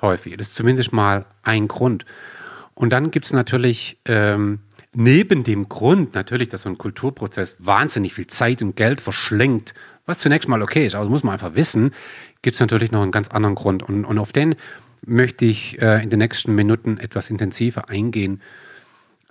häufig. 0.00 0.36
Das 0.36 0.48
ist 0.48 0.54
zumindest 0.54 0.92
mal 0.92 1.26
ein 1.42 1.66
Grund. 1.66 2.04
Und 2.74 2.90
dann 2.90 3.10
gibt 3.10 3.26
es 3.26 3.32
natürlich 3.32 3.98
ähm, 4.04 4.60
neben 4.92 5.42
dem 5.42 5.68
Grund 5.68 6.14
natürlich, 6.14 6.48
dass 6.48 6.62
so 6.62 6.68
ein 6.68 6.78
Kulturprozess 6.78 7.56
wahnsinnig 7.58 8.14
viel 8.14 8.26
Zeit 8.28 8.62
und 8.62 8.76
Geld 8.76 9.00
verschlingt, 9.00 9.74
was 10.06 10.20
zunächst 10.20 10.48
mal 10.48 10.62
okay 10.62 10.86
ist, 10.86 10.94
aber 10.94 11.04
das 11.04 11.10
muss 11.10 11.24
man 11.24 11.34
einfach 11.34 11.54
wissen, 11.54 11.92
gibt 12.40 12.54
es 12.54 12.60
natürlich 12.60 12.92
noch 12.92 13.02
einen 13.02 13.10
ganz 13.10 13.28
anderen 13.28 13.54
Grund. 13.54 13.82
Und, 13.82 14.04
und 14.04 14.18
auf 14.18 14.32
den 14.32 14.54
möchte 15.04 15.44
ich 15.44 15.80
äh, 15.82 16.02
in 16.02 16.10
den 16.10 16.20
nächsten 16.20 16.54
Minuten 16.54 16.98
etwas 16.98 17.30
intensiver 17.30 17.88
eingehen. 17.88 18.40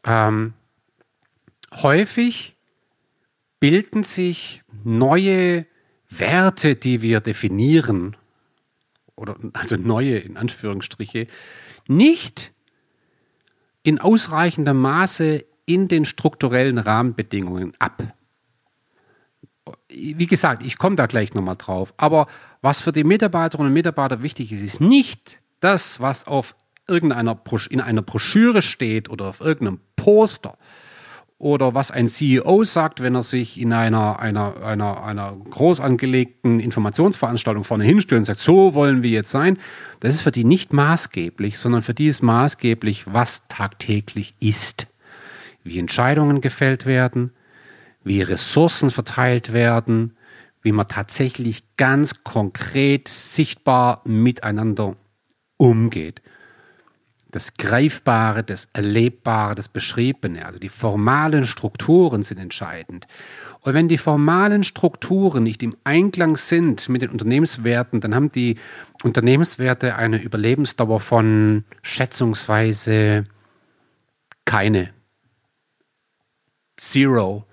Ähm, 0.04 0.54
häufig 1.74 2.57
bilden 3.60 4.04
sich 4.04 4.64
neue 4.84 5.66
Werte, 6.10 6.76
die 6.76 7.02
wir 7.02 7.20
definieren, 7.20 8.16
oder 9.16 9.36
also 9.54 9.76
neue 9.76 10.18
in 10.20 10.38
Anführungsstriche, 10.38 11.28
nicht 11.88 12.54
in 13.84 14.00
ausreichendem 14.00 14.80
Maße 14.80 15.46
in 15.66 15.88
den 15.88 16.06
strukturellen 16.06 16.78
Rahmenbedingungen 16.78 17.74
ab. 17.80 18.14
Wie 19.90 20.28
gesagt, 20.28 20.64
ich 20.64 20.78
komme 20.78 20.96
da 20.96 21.08
gleich 21.08 21.34
nochmal 21.34 21.58
drauf. 21.58 21.94
Aber 21.98 22.28
was 22.62 22.80
für 22.80 22.92
die 22.92 23.04
Mitarbeiterinnen 23.04 23.70
und 23.70 23.74
Mitarbeiter 23.74 24.22
wichtig 24.22 24.52
ist, 24.52 24.62
ist 24.62 24.82
nicht 24.82 25.40
das, 25.60 26.00
was 26.00 26.26
auf 26.26 26.56
irgendeiner 26.88 27.38
in 27.70 27.82
einer 27.82 28.02
Broschüre 28.02 28.62
steht 28.62 29.10
oder 29.10 29.26
auf 29.26 29.42
irgendeinem 29.42 29.82
Poster 29.96 30.58
oder 31.40 31.76
was 31.76 31.92
ein 31.92 32.08
CEO 32.08 32.64
sagt, 32.64 33.02
wenn 33.02 33.14
er 33.14 33.22
sich 33.22 33.60
in 33.62 33.72
einer, 33.72 34.20
einer, 34.20 34.64
einer, 34.64 35.04
einer 35.04 35.38
groß 35.52 35.80
angelegten 35.80 36.60
Informationsveranstaltung 36.60 37.64
vorne 37.64 37.84
hinstellt 37.84 38.20
und 38.20 38.26
sagt, 38.26 38.40
so 38.40 38.74
wollen 38.74 39.04
wir 39.04 39.12
jetzt 39.12 39.30
sein, 39.30 39.60
das 40.00 40.16
ist 40.16 40.22
für 40.22 40.32
die 40.32 40.44
nicht 40.44 40.74
maßgeblich, 40.74 41.60
sondern 41.60 41.84
für 41.84 41.94
die 41.94 42.08
ist 42.08 42.24
maßgeblich, 42.24 43.14
was 43.14 43.48
tagtäglich 43.50 44.34
ist. 44.40 44.88
Wie 45.64 45.78
Entscheidungen 45.78 46.42
gefällt 46.42 46.88
werden, 46.88 47.32
wie 48.04 48.22
Ressourcen 48.22 48.90
verteilt 48.90 49.54
werden, 49.54 50.18
wie 50.64 50.72
man 50.72 50.88
tatsächlich 50.88 51.64
ganz 51.78 52.24
konkret 52.24 53.08
sichtbar 53.10 54.02
miteinander 54.06 54.96
umgeht 55.58 56.22
das 57.38 57.54
Greifbare, 57.54 58.44
das 58.44 58.68
Erlebbare, 58.74 59.54
das 59.54 59.68
Beschriebene, 59.68 60.44
also 60.44 60.58
die 60.58 60.70
formalen 60.70 61.46
Strukturen 61.46 62.24
sind 62.24 62.40
entscheidend. 62.40 63.06
Und 63.62 63.76
wenn 63.76 63.88
die 63.88 64.00
formalen 64.00 64.64
Strukturen 64.64 65.44
nicht 65.44 65.62
im 65.62 65.78
Einklang 65.84 66.36
sind 66.36 66.90
mit 66.90 67.04
den 67.04 67.12
Unternehmenswerten, 67.12 68.02
dann 68.02 68.16
haben 68.16 68.32
die 68.32 68.58
Unternehmenswerte 69.04 69.96
eine 69.96 70.20
Überlebensdauer 70.20 71.00
von 71.00 71.64
schätzungsweise 71.84 73.26
keine. 74.44 74.90
Zero. 76.76 77.46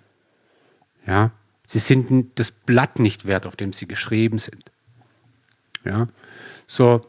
Ja, 1.06 1.32
sie 1.66 1.78
sind 1.78 2.38
das 2.38 2.52
Blatt 2.52 2.98
nicht 2.98 3.26
wert, 3.26 3.44
auf 3.44 3.56
dem 3.56 3.74
sie 3.74 3.86
geschrieben 3.86 4.38
sind. 4.38 4.72
Ja, 5.84 6.06
so. 6.66 7.04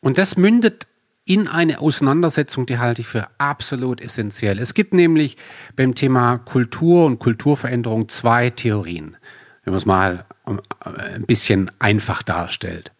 Und 0.00 0.16
das 0.16 0.38
mündet 0.38 0.86
in 1.26 1.48
eine 1.48 1.80
Auseinandersetzung, 1.80 2.66
die 2.66 2.78
halte 2.78 3.02
ich 3.02 3.08
für 3.08 3.26
absolut 3.38 4.00
essentiell. 4.00 4.60
Es 4.60 4.74
gibt 4.74 4.94
nämlich 4.94 5.36
beim 5.74 5.96
Thema 5.96 6.38
Kultur 6.38 7.04
und 7.04 7.18
Kulturveränderung 7.18 8.08
zwei 8.08 8.48
Theorien, 8.50 9.16
wenn 9.64 9.72
man 9.72 9.78
es 9.78 9.86
mal 9.86 10.24
äh, 10.46 11.14
ein 11.16 11.26
bisschen 11.26 11.70
einfach 11.80 12.22
darstellt. 12.22 12.92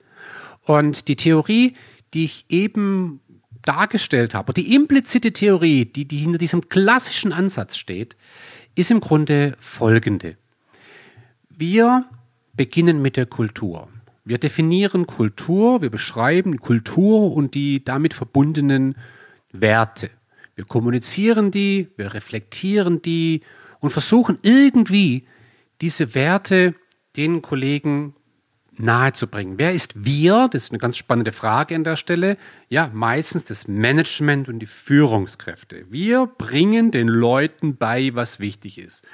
Und 0.65 1.07
die 1.07 1.15
Theorie, 1.15 1.77
die 2.15 2.25
ich 2.25 2.47
eben 2.49 3.21
dargestellt 3.62 4.35
habe, 4.35 4.53
die 4.53 4.75
implizite 4.75 5.33
Theorie, 5.33 5.85
die, 5.85 6.05
die 6.05 6.19
hinter 6.19 6.39
diesem 6.39 6.69
klassischen 6.69 7.33
Ansatz 7.33 7.77
steht, 7.77 8.17
ist 8.75 8.91
im 8.91 9.01
Grunde 9.01 9.55
folgende. 9.61 10.37
Wir 11.49 12.05
beginnen 12.55 13.01
mit 13.01 13.17
der 13.17 13.27
Kultur. 13.27 13.89
Wir 14.27 14.39
definieren 14.39 15.07
Kultur, 15.07 15.83
wir 15.83 15.91
beschreiben 15.91 16.59
Kultur 16.59 17.33
und 17.33 17.55
die 17.55 17.85
damit 17.85 18.12
verbundenen 18.12 18.97
Werte. 19.53 20.11
Wir 20.57 20.65
kommunizieren 20.65 21.53
die, 21.53 21.93
wir 21.97 22.12
reflektieren 22.12 23.01
die 23.01 23.43
und 23.79 23.91
versuchen 23.91 24.39
irgendwie 24.43 25.29
diese 25.81 26.17
Werte 26.17 26.75
den 27.17 27.41
Kollegen 27.41 28.17
nahezubringen. 28.77 29.59
Wer 29.59 29.73
ist 29.73 30.05
wir? 30.05 30.49
Das 30.51 30.65
ist 30.65 30.73
eine 30.73 30.81
ganz 30.81 30.97
spannende 30.97 31.31
Frage 31.31 31.77
an 31.77 31.85
der 31.85 31.97
Stelle. 31.97 32.37
Ja, 32.69 32.91
meistens 32.93 33.45
das 33.45 33.69
Management 33.69 34.49
und 34.49 34.59
die 34.59 34.67
Führungskräfte. 34.67 35.87
Wir 35.89 36.27
bringen 36.27 36.91
den 36.91 37.07
Leuten 37.07 37.77
bei, 37.77 38.11
was 38.15 38.41
wichtig 38.41 38.79
ist. 38.79 39.05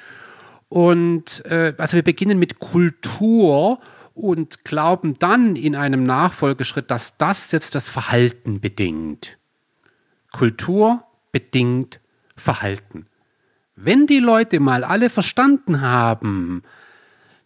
Und 0.71 1.45
äh, 1.45 1.75
also 1.77 1.97
wir 1.97 2.03
beginnen 2.03 2.39
mit 2.39 2.61
Kultur 2.61 3.79
und 4.15 4.65
glauben 4.65 5.19
dann 5.19 5.57
in 5.57 5.75
einem 5.77 6.05
Nachfolgeschritt, 6.05 6.91
dass 6.91 7.17
das 7.17 7.53
jetzt 7.53 7.75
das 7.75 7.89
Verhalten 7.89 8.61
bedingt. 8.61 9.39
Kultur 10.33 11.05
bedingt 11.31 12.01
Verhalten. 12.37 13.07
Wenn 13.77 14.07
die 14.07 14.19
Leute 14.19 14.61
mal 14.61 14.85
alle 14.85 15.11
verstanden 15.11 15.81
haben, 15.81 16.63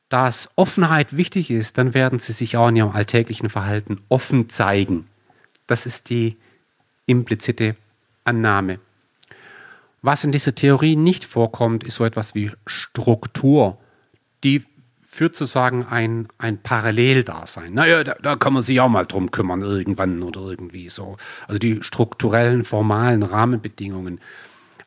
dass 0.09 0.51
Offenheit 0.57 1.17
wichtig 1.17 1.51
ist, 1.51 1.79
dann 1.79 1.95
werden 1.95 2.19
sie 2.19 2.33
sich 2.33 2.57
auch 2.57 2.69
in 2.69 2.77
ihrem 2.77 2.91
alltäglichen 2.91 3.49
Verhalten 3.49 4.01
offen 4.09 4.49
zeigen. 4.49 5.07
Das 5.67 5.87
ist 5.87 6.11
die 6.11 6.37
implizite 7.07 7.77
Annahme. 8.25 8.79
Was 10.03 10.23
in 10.23 10.31
dieser 10.31 10.55
Theorie 10.55 10.95
nicht 10.95 11.25
vorkommt, 11.25 11.83
ist 11.83 11.97
so 11.97 12.05
etwas 12.05 12.35
wie 12.35 12.53
Struktur. 12.67 13.79
Die 14.45 14.65
führt 15.17 15.35
sozusagen 15.35 15.87
ein, 15.87 16.29
ein 16.39 16.59
Paralleldasein. 16.59 17.73
Naja, 17.73 18.05
da, 18.05 18.17
da 18.23 18.37
kann 18.37 18.53
man 18.53 18.63
sich 18.63 18.81
auch 18.81 18.89
mal 18.89 19.07
drum 19.07 19.31
kümmern, 19.31 19.63
irgendwann 19.63 20.23
oder 20.23 20.43
irgendwie 20.43 20.91
so. 20.91 21.17
Also 21.49 21.59
die 21.59 21.83
strukturellen, 21.83 22.65
formalen 22.65 23.23
Rahmenbedingungen. 23.23 24.21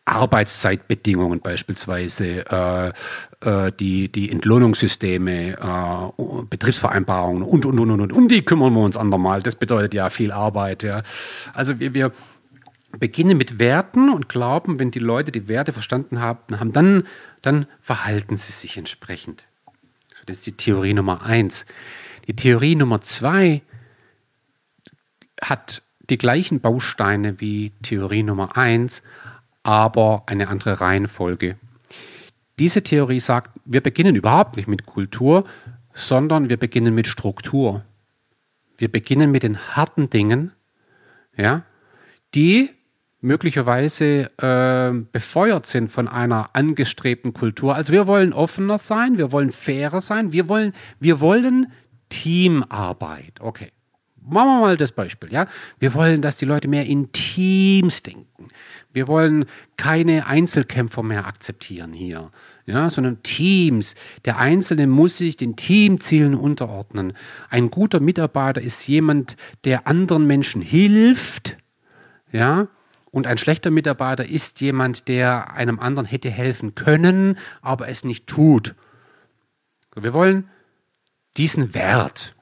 Arbeitszeitbedingungen 0.06 1.40
beispielsweise, 1.40 2.46
äh, 2.50 2.90
äh, 3.42 3.72
die, 3.80 4.12
die 4.12 4.32
Entlohnungssysteme, 4.32 5.52
äh, 5.52 6.44
Betriebsvereinbarungen 6.50 7.44
und, 7.44 7.66
und, 7.66 7.80
und, 7.80 7.92
und, 7.92 8.14
um 8.14 8.28
die 8.28 8.44
kümmern 8.44 8.74
wir 8.74 8.82
uns 8.82 8.98
andermal. 8.98 9.44
Das 9.44 9.56
bedeutet 9.56 9.94
ja 9.94 10.10
viel 10.10 10.32
Arbeit. 10.32 10.82
Ja. 10.82 11.04
Also 11.54 11.80
wir, 11.80 11.94
wir 11.94 12.12
beginnen 12.98 13.38
mit 13.38 13.60
Werten 13.60 14.10
und 14.10 14.30
glauben, 14.30 14.80
wenn 14.80 14.90
die 14.90 15.00
Leute 15.00 15.32
die 15.32 15.48
Werte 15.48 15.74
verstanden 15.74 16.22
haben, 16.22 16.60
haben 16.60 16.74
dann, 16.74 17.04
dann 17.44 17.68
verhalten 17.80 18.36
sie 18.36 18.52
sich 18.52 18.78
entsprechend. 18.78 19.49
Das 20.30 20.38
ist 20.38 20.46
die 20.46 20.52
Theorie 20.52 20.94
Nummer 20.94 21.24
eins. 21.24 21.66
Die 22.28 22.36
Theorie 22.36 22.76
Nummer 22.76 23.02
zwei 23.02 23.64
hat 25.42 25.82
die 26.02 26.20
gleichen 26.20 26.60
Bausteine 26.60 27.42
wie 27.42 27.72
Theorie 27.82 28.22
Nummer 28.22 28.56
eins, 28.56 29.02
aber 29.64 30.22
eine 30.28 30.50
andere 30.50 30.82
Reihenfolge. 30.82 31.58
Diese 32.60 32.84
Theorie 32.84 33.20
sagt, 33.20 33.60
wir 33.66 33.82
beginnen 33.82 34.16
überhaupt 34.16 34.58
nicht 34.58 34.68
mit 34.68 34.86
Kultur, 34.86 35.46
sondern 35.96 36.48
wir 36.48 36.58
beginnen 36.58 36.94
mit 36.94 37.08
Struktur. 37.08 37.84
Wir 38.78 38.92
beginnen 38.92 39.32
mit 39.32 39.42
den 39.42 39.58
harten 39.76 40.12
Dingen, 40.12 40.52
ja, 41.38 41.64
die 42.36 42.70
möglicherweise 43.22 44.32
äh, 44.38 44.92
befeuert 45.12 45.66
sind 45.66 45.90
von 45.90 46.08
einer 46.08 46.50
angestrebten 46.54 47.34
Kultur. 47.34 47.76
Also 47.76 47.92
wir 47.92 48.08
wollen 48.08 48.34
offener 48.34 48.78
sein, 48.78 49.18
wir 49.18 49.32
wollen 49.32 49.50
fairer 49.50 50.02
sein, 50.02 50.32
wir 50.32 50.48
wollen, 50.48 50.74
wir 51.00 51.20
wollen 51.20 51.72
Teamarbeit. 52.10 53.40
Okay. 53.40 53.72
Machen 54.22 54.48
wir 54.48 54.62
mal 54.62 54.78
das 54.78 54.92
Beispiel, 54.92 55.32
ja. 55.34 55.48
Wir 55.80 55.96
wollen, 55.96 56.22
dass 56.22 56.38
die 56.38 56.46
Leute 56.46 56.68
mehr 56.68 56.86
in 56.86 57.12
Teams 57.14 58.04
denken. 58.04 58.50
Wir 58.94 59.08
wollen 59.08 59.46
keine 59.76 60.28
Einzelkämpfer 60.28 61.02
mehr 61.02 61.26
akzeptieren 61.26 61.94
hier, 61.94 62.30
ja, 62.68 62.90
sondern 62.92 63.24
Teams. 63.24 63.96
Der 64.26 64.38
Einzelne 64.38 64.86
muss 64.86 65.18
sich 65.18 65.36
den 65.36 65.56
Teamzielen 65.56 66.36
unterordnen. 66.36 67.14
Ein 67.50 67.72
guter 67.72 68.00
Mitarbeiter 68.00 68.62
ist 68.62 68.88
jemand, 68.88 69.36
der 69.64 69.88
anderen 69.88 70.28
Menschen 70.28 70.62
hilft, 70.62 71.58
ja, 72.32 72.68
und 73.12 73.28
ein 73.28 73.38
schlechter 73.38 73.72
Mitarbeiter 73.72 74.26
ist 74.26 74.62
jemand, 74.62 75.08
der 75.08 75.54
einem 75.54 75.80
anderen 75.80 76.06
hätte 76.06 76.30
helfen 76.30 76.76
können, 76.76 77.38
aber 77.62 77.88
es 77.88 78.04
nicht 78.04 78.28
tut. 78.28 78.76
Wir 79.96 80.14
wollen 80.14 80.50
diesen 81.38 81.74
Wert. 81.74 82.36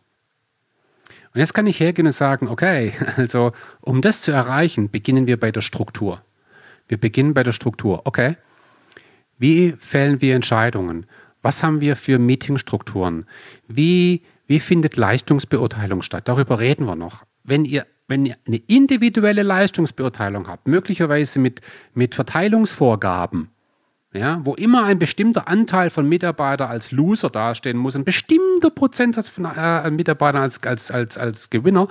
Und 1.33 1.39
jetzt 1.39 1.53
kann 1.53 1.67
ich 1.67 1.79
hergehen 1.79 2.07
und 2.07 2.13
sagen, 2.13 2.47
okay, 2.47 2.93
also 3.15 3.51
um 3.81 4.01
das 4.01 4.21
zu 4.21 4.31
erreichen, 4.31 4.89
beginnen 4.89 5.27
wir 5.27 5.39
bei 5.39 5.51
der 5.51 5.61
Struktur. 5.61 6.21
Wir 6.87 6.97
beginnen 6.97 7.33
bei 7.33 7.43
der 7.43 7.51
Struktur. 7.51 8.01
Okay, 8.05 8.37
wie 9.37 9.73
fällen 9.77 10.21
wir 10.21 10.35
Entscheidungen? 10.35 11.05
Was 11.41 11.63
haben 11.63 11.79
wir 11.81 11.95
für 11.95 12.17
Meetingstrukturen? 12.19 13.25
Wie, 13.67 14.23
wie 14.47 14.59
findet 14.59 14.97
Leistungsbeurteilung 14.97 16.01
statt? 16.01 16.27
Darüber 16.27 16.59
reden 16.59 16.85
wir 16.85 16.95
noch. 16.95 17.23
Wenn 17.43 17.63
ihr 17.63 17.85
wenn 18.07 18.25
ihr 18.25 18.35
eine 18.45 18.57
individuelle 18.67 19.43
Leistungsbeurteilung 19.43 20.47
habt, 20.47 20.67
möglicherweise 20.67 21.39
mit, 21.39 21.61
mit 21.93 22.15
Verteilungsvorgaben, 22.15 23.49
ja, 24.13 24.39
wo 24.43 24.55
immer 24.55 24.85
ein 24.85 24.99
bestimmter 24.99 25.47
Anteil 25.47 25.89
von 25.89 26.07
Mitarbeitern 26.07 26.69
als 26.69 26.91
Loser 26.91 27.29
dastehen 27.29 27.77
muss, 27.77 27.95
ein 27.95 28.05
bestimmter 28.05 28.69
Prozentsatz 28.69 29.27
von 29.27 29.45
äh, 29.45 29.91
Mitarbeitern 29.91 30.41
als, 30.41 30.63
als, 30.63 30.89
als, 30.89 31.17
als 31.17 31.49
Gewinner, 31.49 31.87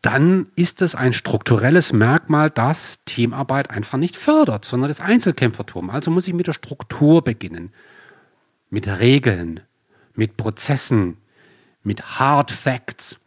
dann 0.00 0.46
ist 0.54 0.80
das 0.80 0.94
ein 0.94 1.12
strukturelles 1.12 1.92
Merkmal, 1.92 2.50
das 2.50 3.04
Teamarbeit 3.04 3.70
einfach 3.70 3.98
nicht 3.98 4.16
fördert, 4.16 4.64
sondern 4.64 4.88
das 4.88 5.00
Einzelkämpfertum. 5.00 5.90
Also 5.90 6.10
muss 6.10 6.28
ich 6.28 6.34
mit 6.34 6.46
der 6.46 6.52
Struktur 6.52 7.22
beginnen, 7.24 7.72
mit 8.70 8.86
Regeln, 8.86 9.60
mit 10.14 10.36
Prozessen, 10.36 11.16
mit 11.82 12.20
Hard 12.20 12.50
Facts. 12.50 13.18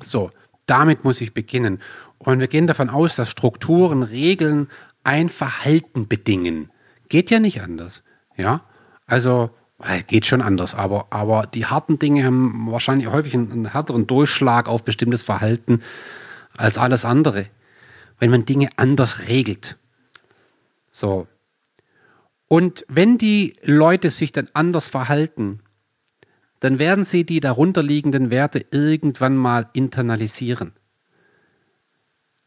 So, 0.00 0.30
damit 0.66 1.04
muss 1.04 1.20
ich 1.20 1.34
beginnen. 1.34 1.80
Und 2.18 2.40
wir 2.40 2.48
gehen 2.48 2.66
davon 2.66 2.90
aus, 2.90 3.16
dass 3.16 3.30
Strukturen, 3.30 4.02
Regeln 4.02 4.68
ein 5.04 5.28
Verhalten 5.28 6.08
bedingen. 6.08 6.70
Geht 7.08 7.30
ja 7.30 7.38
nicht 7.38 7.62
anders. 7.62 8.02
Ja, 8.36 8.62
also 9.06 9.50
äh, 9.82 10.02
geht 10.02 10.26
schon 10.26 10.42
anders, 10.42 10.74
aber, 10.74 11.06
aber 11.10 11.46
die 11.46 11.66
harten 11.66 11.98
Dinge 11.98 12.24
haben 12.24 12.70
wahrscheinlich 12.70 13.08
häufig 13.08 13.34
einen, 13.34 13.52
einen 13.52 13.72
härteren 13.72 14.06
Durchschlag 14.06 14.68
auf 14.68 14.84
bestimmtes 14.84 15.22
Verhalten 15.22 15.82
als 16.56 16.78
alles 16.78 17.04
andere, 17.04 17.46
wenn 18.18 18.30
man 18.30 18.44
Dinge 18.44 18.70
anders 18.76 19.28
regelt. 19.28 19.76
So. 20.90 21.28
Und 22.48 22.84
wenn 22.88 23.18
die 23.18 23.56
Leute 23.62 24.10
sich 24.10 24.32
dann 24.32 24.48
anders 24.54 24.88
verhalten, 24.88 25.60
dann 26.60 26.78
werden 26.78 27.04
sie 27.04 27.24
die 27.24 27.40
darunterliegenden 27.40 28.30
Werte 28.30 28.64
irgendwann 28.70 29.36
mal 29.36 29.68
internalisieren. 29.72 30.72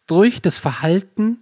Durch 0.07 0.41
das 0.41 0.57
Verhalten 0.57 1.39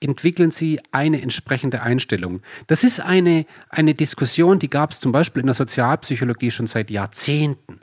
entwickeln 0.00 0.50
sie 0.50 0.80
eine 0.92 1.22
entsprechende 1.22 1.82
Einstellung. 1.82 2.42
Das 2.66 2.84
ist 2.84 3.00
eine, 3.00 3.46
eine 3.70 3.94
Diskussion, 3.94 4.58
die 4.58 4.70
gab 4.70 4.92
es 4.92 5.00
zum 5.00 5.12
Beispiel 5.12 5.40
in 5.40 5.46
der 5.46 5.54
Sozialpsychologie 5.54 6.50
schon 6.50 6.66
seit 6.66 6.90
Jahrzehnten. 6.90 7.80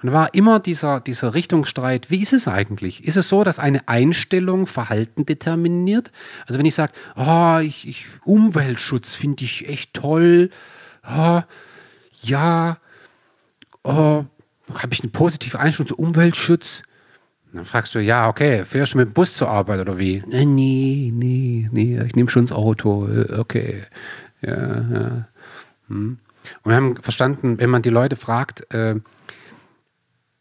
Und 0.00 0.08
da 0.08 0.12
war 0.12 0.34
immer 0.34 0.60
dieser, 0.60 1.00
dieser 1.00 1.34
Richtungsstreit, 1.34 2.10
wie 2.10 2.22
ist 2.22 2.32
es 2.32 2.48
eigentlich? 2.48 3.04
Ist 3.04 3.16
es 3.16 3.28
so, 3.28 3.44
dass 3.44 3.58
eine 3.58 3.88
Einstellung 3.88 4.66
Verhalten 4.66 5.26
determiniert? 5.26 6.12
Also 6.46 6.58
wenn 6.58 6.66
ich 6.66 6.74
sage, 6.74 6.92
oh, 7.16 7.58
ich, 7.60 7.88
ich, 7.88 8.06
Umweltschutz 8.24 9.14
finde 9.14 9.44
ich 9.44 9.68
echt 9.68 9.94
toll, 9.94 10.50
oh, 11.06 11.42
ja, 12.22 12.78
oh, 13.84 14.24
habe 14.74 14.92
ich 14.92 15.02
eine 15.02 15.10
positive 15.10 15.58
Einstellung 15.58 15.88
zu 15.88 15.96
Umweltschutz? 15.96 16.82
dann 17.54 17.64
fragst 17.64 17.94
du, 17.94 18.00
ja, 18.00 18.28
okay, 18.28 18.64
fährst 18.64 18.94
du 18.94 18.98
mit 18.98 19.08
dem 19.08 19.12
Bus 19.12 19.34
zur 19.34 19.48
Arbeit 19.48 19.80
oder 19.80 19.96
wie? 19.96 20.22
Nee, 20.26 20.44
nee, 20.44 21.12
nee, 21.14 21.68
nee 21.70 22.02
ich 22.02 22.16
nehme 22.16 22.28
schon 22.28 22.46
das 22.46 22.52
Auto, 22.52 23.06
äh, 23.06 23.38
okay. 23.38 23.84
Ja, 24.42 24.80
ja. 24.80 25.28
Hm. 25.88 26.18
Und 26.62 26.70
wir 26.70 26.76
haben 26.76 26.96
verstanden, 26.96 27.58
wenn 27.58 27.70
man 27.70 27.82
die 27.82 27.90
Leute 27.90 28.16
fragt, 28.16 28.70
äh, 28.74 28.96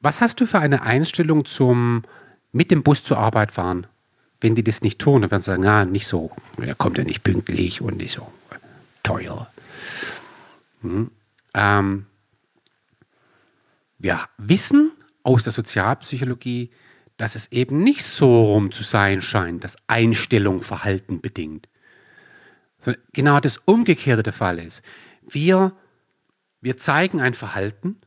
was 0.02 0.22
hast 0.22 0.42
du 0.42 0.46
für 0.46 0.60
eine 0.60 0.82
Einstellung 0.82 1.46
zum 1.46 2.04
mit 2.52 2.72
dem 2.72 2.84
Bus 2.84 3.04
zur 3.04 3.20
Arbeit 3.20 3.52
fahren? 3.52 3.88
Wenn 4.42 4.56
die 4.56 4.64
das 4.64 4.82
nicht 4.82 5.00
tun, 5.00 5.22
dann 5.22 5.32
werden 5.32 5.42
sie 5.42 5.52
sagen, 5.52 5.64
ja, 5.64 5.86
nicht 5.86 6.08
so, 6.08 6.32
er 6.60 6.76
kommt 6.76 6.98
ja 6.98 7.04
nicht 7.04 7.24
pünktlich 7.24 7.80
und 7.80 7.98
nicht 7.98 8.16
so 8.16 8.28
teuer. 9.04 9.48
Hm. 10.82 11.12
Ähm, 11.54 12.06
wir 14.04 14.20
wissen 14.38 14.92
aus 15.24 15.44
der 15.44 15.54
Sozialpsychologie, 15.54 16.72
dass 17.16 17.36
es 17.36 17.50
eben 17.54 17.84
nicht 17.84 18.04
so 18.04 18.54
rum 18.54 18.74
zu 18.74 18.84
sein 18.84 19.22
scheint, 19.22 19.64
dass 19.64 19.78
Einstellung 19.88 20.62
Verhalten 20.62 21.22
bedingt. 21.22 21.70
Sondern 22.80 23.02
genau 23.14 23.40
das 23.40 23.60
Umgekehrte 23.60 24.22
der 24.22 24.34
Fall 24.34 24.60
ist. 24.60 24.84
Wir, 25.22 25.72
wir 26.60 26.76
zeigen 26.76 27.22
ein 27.22 27.34
Verhalten 27.34 28.02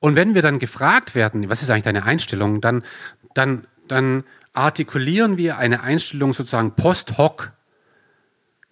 und 0.00 0.16
wenn 0.16 0.34
wir 0.34 0.42
dann 0.42 0.58
gefragt 0.58 1.14
werden, 1.14 1.48
was 1.48 1.62
ist 1.62 1.70
eigentlich 1.70 1.84
deine 1.84 2.02
Einstellung, 2.02 2.60
dann, 2.60 2.82
dann, 3.34 3.68
dann 3.86 4.24
artikulieren 4.54 5.36
wir 5.36 5.56
eine 5.56 5.82
Einstellung 5.84 6.32
sozusagen 6.32 6.74
post 6.74 7.16
hoc. 7.16 7.52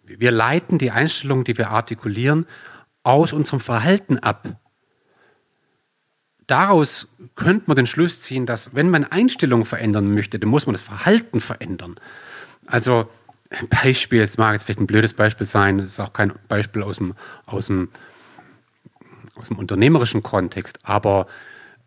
Wir 0.03 0.33
leiten 0.33 0.79
die 0.79 0.91
Einstellung, 0.91 1.45
die 1.45 1.57
wir 1.57 1.71
artikulieren, 1.71 2.47
aus 3.05 3.33
unserem 3.33 3.61
Verhalten 3.61 4.19
ab 4.19 4.59
daraus 6.47 7.09
könnte 7.35 7.65
man 7.67 7.77
den 7.77 7.87
Schluss 7.87 8.21
ziehen, 8.21 8.47
dass 8.47 8.75
wenn 8.75 8.91
man 8.91 9.05
Einstellungen 9.05 9.65
verändern 9.65 10.15
möchte, 10.15 10.39
dann 10.39 10.51
muss 10.51 10.67
man 10.67 10.75
das 10.75 10.83
Verhalten 10.83 11.41
verändern. 11.41 11.97
Also 12.67 13.09
Beispiel, 13.69 14.21
jetzt 14.21 14.39
mag 14.39 14.55
jetzt 14.55 14.65
vielleicht 14.65 14.81
ein 14.81 14.87
blödes 14.87 15.13
Beispiel 15.13 15.47
sein, 15.47 15.79
das 15.79 15.91
ist 15.91 16.01
auch 16.01 16.13
kein 16.13 16.33
Beispiel 16.49 16.83
aus 16.83 16.99
dem, 16.99 17.15
aus 17.47 17.67
dem, 17.67 17.89
aus 19.35 19.49
dem 19.49 19.59
unternehmerischen 19.59 20.23
Kontext, 20.23 20.79
aber 20.83 21.27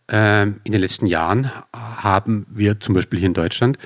äh, 0.07 0.43
in 0.43 0.71
den 0.71 0.81
letzten 0.81 1.07
Jahren 1.07 1.51
haben 1.73 2.45
wir 2.49 2.79
zum 2.79 2.93
Beispiel 2.93 3.19
hier 3.19 3.27
in 3.27 3.33
Deutschland 3.33 3.77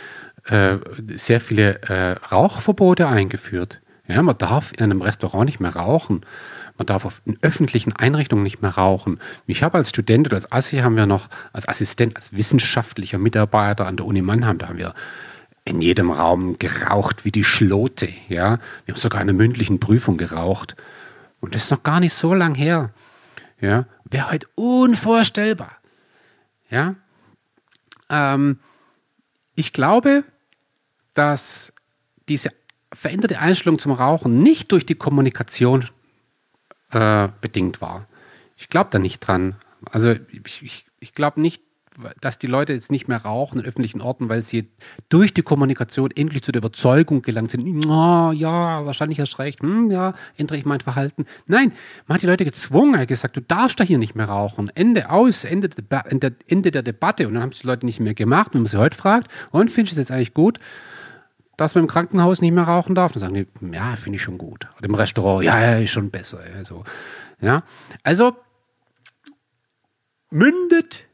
äh, 0.45 0.77
sehr 1.15 1.39
viele 1.39 1.81
äh, 1.83 2.11
Rauchverbote 2.31 3.07
eingeführt. 3.07 3.81
Ja, 4.07 4.21
man 4.23 4.37
darf 4.37 4.71
in 4.73 4.83
einem 4.83 5.01
Restaurant 5.01 5.45
nicht 5.45 5.59
mehr 5.59 5.75
rauchen. 5.75 6.25
Man 6.79 6.85
darf 6.85 7.03
auf, 7.03 7.21
in 7.25 7.37
öffentlichen 7.41 7.93
Einrichtungen 7.93 8.41
nicht 8.41 8.61
mehr 8.61 8.71
rauchen. 8.71 9.19
Ich 9.47 9.63
habe 9.63 9.77
als 9.77 9.89
Student 9.89 10.27
oder 10.27 10.37
als 10.37 10.49
Assi 10.51 10.77
haben 10.77 10.95
wir 10.95 11.05
noch, 11.05 11.27
als 11.51 11.67
Assistent, 11.67 12.15
als 12.15 12.31
wissenschaftlicher 12.31 13.17
Mitarbeiter 13.17 13.85
an 13.85 13.97
der 13.97 14.05
Uni 14.05 14.21
Mannheim, 14.21 14.57
da 14.57 14.69
haben 14.69 14.77
wir 14.77 14.95
in 15.65 15.81
jedem 15.81 16.09
Raum 16.09 16.57
geraucht 16.57 17.25
wie 17.25 17.31
die 17.31 17.43
Schlote. 17.43 18.07
Ja? 18.29 18.59
Wir 18.85 18.93
haben 18.93 18.99
sogar 18.99 19.21
in 19.21 19.27
einer 19.29 19.37
mündlichen 19.37 19.81
Prüfung 19.81 20.17
geraucht. 20.17 20.77
Und 21.41 21.53
das 21.53 21.65
ist 21.65 21.71
noch 21.71 21.83
gar 21.83 21.99
nicht 21.99 22.13
so 22.13 22.33
lang 22.33 22.55
her. 22.55 22.91
Ja? 23.59 23.85
Wäre 24.05 24.31
heute 24.31 24.47
unvorstellbar. 24.55 25.73
Ja? 26.69 26.95
Ähm, 28.09 28.59
ich 29.55 29.73
glaube, 29.73 30.23
dass 31.13 31.73
diese 32.29 32.53
veränderte 32.93 33.39
Einstellung 33.39 33.79
zum 33.79 33.91
Rauchen 33.91 34.41
nicht 34.41 34.71
durch 34.71 34.85
die 34.85 34.95
Kommunikation 34.95 35.89
äh, 36.91 37.29
bedingt 37.41 37.81
war. 37.81 38.07
Ich 38.57 38.69
glaube 38.69 38.89
da 38.91 38.99
nicht 38.99 39.19
dran. 39.19 39.55
Also 39.89 40.11
ich, 40.11 40.61
ich, 40.61 40.85
ich 40.99 41.13
glaube 41.13 41.39
nicht, 41.39 41.61
dass 42.21 42.39
die 42.39 42.47
Leute 42.47 42.73
jetzt 42.73 42.91
nicht 42.91 43.07
mehr 43.07 43.23
rauchen 43.23 43.59
in 43.59 43.65
öffentlichen 43.65 44.01
Orten, 44.01 44.29
weil 44.29 44.43
sie 44.43 44.69
durch 45.09 45.33
die 45.33 45.41
Kommunikation 45.41 46.11
endlich 46.11 46.43
zu 46.43 46.51
der 46.51 46.59
Überzeugung 46.59 47.21
gelangt 47.21 47.51
sind, 47.51 47.85
oh, 47.85 48.31
ja, 48.31 48.85
wahrscheinlich 48.85 49.19
hast 49.19 49.39
recht, 49.39 49.61
hm, 49.61 49.91
ja, 49.91 50.13
ändere 50.37 50.57
ich 50.57 50.65
mein 50.65 50.79
Verhalten. 50.79 51.25
Nein, 51.47 51.73
man 52.07 52.15
hat 52.15 52.21
die 52.21 52.27
Leute 52.27 52.45
gezwungen, 52.45 52.97
hat 52.97 53.07
gesagt, 53.07 53.35
du 53.35 53.41
darfst 53.41 53.79
da 53.79 53.83
hier 53.83 53.97
nicht 53.97 54.15
mehr 54.15 54.27
rauchen. 54.27 54.71
Ende 54.75 55.09
aus, 55.09 55.43
Ende 55.43 55.69
der, 55.69 56.33
Ende 56.47 56.71
der 56.71 56.83
Debatte. 56.83 57.27
Und 57.27 57.33
dann 57.33 57.43
haben 57.43 57.51
es 57.51 57.59
die 57.59 57.67
Leute 57.67 57.85
nicht 57.85 57.99
mehr 57.99 58.13
gemacht. 58.13 58.53
Wenn 58.53 58.61
man 58.61 58.69
sie 58.69 58.77
heute 58.77 58.95
fragt, 58.95 59.29
und 59.51 59.71
findest 59.71 59.97
du 59.97 60.01
es 60.01 60.09
jetzt 60.09 60.11
eigentlich 60.11 60.33
gut? 60.33 60.59
Dass 61.59 61.75
man 61.75 61.83
im 61.83 61.89
Krankenhaus 61.89 62.39
nicht 62.39 62.53
mehr 62.53 62.63
rauchen 62.63 62.95
darf. 62.95 63.11
Dann 63.11 63.19
sagen 63.19 63.33
die, 63.33 63.47
ja, 63.73 63.97
finde 63.97 64.15
ich 64.15 64.21
schon 64.23 64.37
gut. 64.37 64.67
Und 64.77 64.85
im 64.85 64.95
Restaurant, 64.95 65.43
ja, 65.43 65.59
ja, 65.59 65.77
ist 65.77 65.91
schon 65.91 66.09
besser. 66.09 66.39
Also, 66.55 66.85
ja. 67.41 67.63
also 68.01 68.37
mündet 70.31 71.07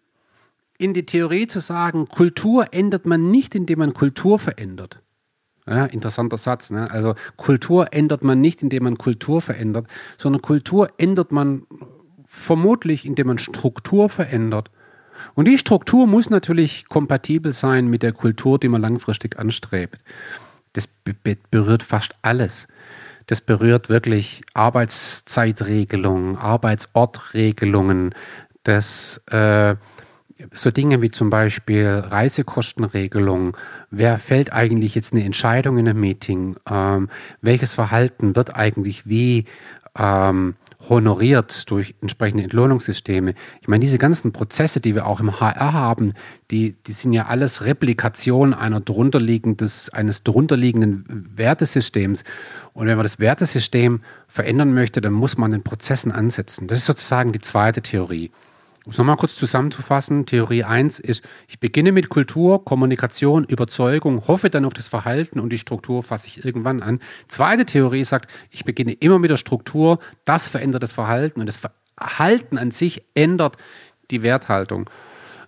in 0.78 0.94
die 0.94 1.08
Theorie 1.08 1.48
zu 1.48 1.60
sagen, 1.60 2.08
Kultur 2.08 2.68
ändert 2.74 3.08
man 3.08 3.32
nicht, 3.32 3.56
indem 3.56 3.80
man 3.80 3.94
Kultur 3.96 4.38
verändert. 4.38 5.02
Ja, 5.66 5.86
interessanter 5.86 6.38
Satz. 6.38 6.70
Ne? 6.70 6.92
Also 6.92 7.16
Kultur 7.38 7.92
ändert 7.92 8.24
man 8.24 8.40
nicht, 8.40 8.62
indem 8.62 8.84
man 8.84 9.00
Kultur 9.00 9.42
verändert, 9.42 9.88
sondern 10.16 10.44
Kultur 10.44 10.92
ändert 10.98 11.32
man 11.32 11.66
vermutlich, 12.28 13.04
indem 13.08 13.28
man 13.28 13.40
Struktur 13.40 14.10
verändert. 14.10 14.70
Und 15.34 15.48
die 15.48 15.58
Struktur 15.58 16.08
muss 16.08 16.30
natürlich 16.30 16.88
kompatibel 16.88 17.54
sein 17.54 17.88
mit 17.88 18.04
der 18.04 18.12
Kultur, 18.14 18.60
die 18.60 18.68
man 18.68 18.82
langfristig 18.82 19.38
anstrebt. 19.40 20.00
Das 20.74 20.88
berührt 21.52 21.84
fast 21.84 22.16
alles. 22.22 22.68
Das 23.28 23.42
berührt 23.42 23.90
wirklich 23.90 24.44
Arbeitszeitregelungen, 24.54 26.38
Arbeitsortregelungen, 26.38 28.14
das 28.64 29.22
äh, 29.28 29.76
so 30.54 30.72
Dinge 30.72 31.02
wie 31.02 31.12
zum 31.12 31.30
Beispiel 31.30 31.88
Reisekostenregelungen. 31.88 33.54
Wer 33.90 34.20
fällt 34.20 34.54
eigentlich 34.54 34.96
jetzt 34.96 35.14
eine 35.14 35.24
Entscheidung 35.24 35.78
in 35.78 35.88
einem 35.88 36.00
Meeting? 36.00 36.58
Ähm, 36.70 37.10
welches 37.42 37.74
Verhalten 37.74 38.36
wird 38.36 38.56
eigentlich 38.56 39.08
wie 39.08 39.46
ähm, 39.98 40.56
honoriert 40.90 41.70
durch 41.70 41.96
entsprechende 42.02 42.44
Entlohnungssysteme. 42.44 43.34
Ich 43.62 43.68
meine, 43.68 43.82
diese 43.82 43.98
ganzen 43.98 44.32
Prozesse, 44.32 44.80
die 44.80 44.96
wir 44.96 45.06
auch 45.06 45.20
im 45.20 45.40
HR 45.40 45.74
haben, 45.74 46.14
die, 46.52 46.76
die 46.86 46.94
sind 46.94 47.14
ja 47.14 47.26
alles 47.26 47.66
Replikation 47.66 48.54
einer 48.54 48.80
drunterliegendes, 48.80 49.90
eines 49.90 50.24
drunterliegenden 50.24 51.30
Wertesystems. 51.36 52.24
Und 52.74 52.88
wenn 52.88 52.98
man 52.98 53.04
das 53.04 53.20
Wertesystem 53.20 54.02
verändern 54.28 54.74
möchte, 54.74 55.02
dann 55.02 55.14
muss 55.14 55.38
man 55.38 55.52
den 55.52 55.64
Prozessen 55.64 56.12
ansetzen. 56.12 56.68
Das 56.68 56.80
ist 56.80 56.86
sozusagen 56.86 57.32
die 57.32 57.42
zweite 57.42 57.82
Theorie. 57.82 58.32
Um 58.86 58.92
es 58.92 59.00
nochmal 59.00 59.18
kurz 59.18 59.36
zusammenzufassen, 59.36 60.28
Theorie 60.28 60.64
1 60.64 61.00
ist, 61.00 61.24
ich 61.48 61.60
beginne 61.60 61.92
mit 61.92 62.10
Kultur, 62.10 62.64
Kommunikation, 62.64 63.44
Überzeugung, 63.44 64.28
hoffe 64.28 64.52
dann 64.52 64.64
auf 64.64 64.76
das 64.76 64.88
Verhalten 64.88 65.40
und 65.40 65.50
die 65.50 65.58
Struktur 65.58 66.04
fasse 66.04 66.28
ich 66.28 66.46
irgendwann 66.46 66.84
an. 66.84 67.00
Zweite 67.28 67.66
Theorie 67.66 68.04
sagt, 68.04 68.30
ich 68.52 68.64
beginne 68.64 68.94
immer 68.94 69.18
mit 69.18 69.32
der 69.32 69.38
Struktur, 69.38 69.98
das 70.26 70.48
verändert 70.48 70.84
das 70.84 70.94
Verhalten 70.94 71.40
und 71.40 71.48
das 71.48 71.58
Verhalten 71.98 72.60
an 72.60 72.70
sich 72.70 73.04
ändert 73.16 73.58
die 74.12 74.22
Werthaltung. 74.22 74.88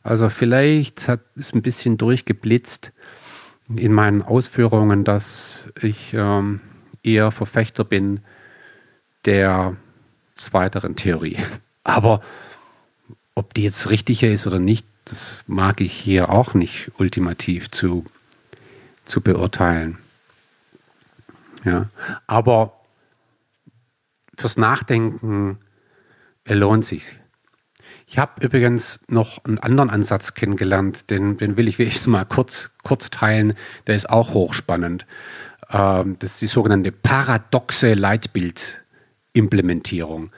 Also 0.02 0.30
vielleicht 0.30 1.08
hat 1.08 1.20
es 1.36 1.54
ein 1.54 1.62
bisschen 1.62 1.98
durchgeblitzt 1.98 2.92
in 3.76 3.94
meinen 3.94 4.24
Ausführungen, 4.24 5.04
dass 5.04 5.70
ich 5.80 6.14
ähm, 6.16 6.62
eher 7.04 7.30
Verfechter 7.32 7.84
bin 7.84 8.22
der 9.26 9.76
zweiteren 10.34 10.96
Theorie. 10.96 11.38
Aber 11.84 12.22
ob 13.38 13.54
die 13.54 13.64
jetzt 13.64 13.90
richtiger 13.92 14.30
ist 14.30 14.48
oder 14.48 14.58
nicht, 14.58 14.88
das 15.06 15.44
mag 15.46 15.80
ich 15.80 15.94
hier 15.94 16.30
auch 16.30 16.56
nicht 16.56 16.92
ultimativ 16.98 17.70
zu, 17.70 18.04
zu 19.06 19.22
beurteilen. 19.22 20.00
Ja, 21.64 21.88
aber 22.26 22.74
fürs 24.36 24.58
Nachdenken 24.58 25.60
lohnt 26.48 26.84
sich. 26.84 27.20
Ich 28.08 28.18
habe 28.18 28.44
übrigens 28.44 29.02
noch 29.08 29.46
einen 29.46 29.60
anderen 29.60 29.92
Ansatz 29.92 30.34
kennengelernt, 30.34 31.12
den, 31.12 31.38
den 31.38 31.58
will 31.58 31.68
ich 31.68 31.78
wenigstens 31.78 32.08
mal 32.08 32.26
kurz, 32.26 32.72
kurz 32.82 33.12
teilen. 33.12 33.54
Der 33.86 33.96
ist 33.96 34.10
auch 34.10 34.34
hochspannend. 34.34 35.06
Ähm, 35.70 36.18
das 36.18 36.32
ist 36.32 36.42
die 36.42 36.48
sogenannte 36.48 36.92
paradoxe 36.92 37.94
Leitbildimplementierung. 37.94 40.32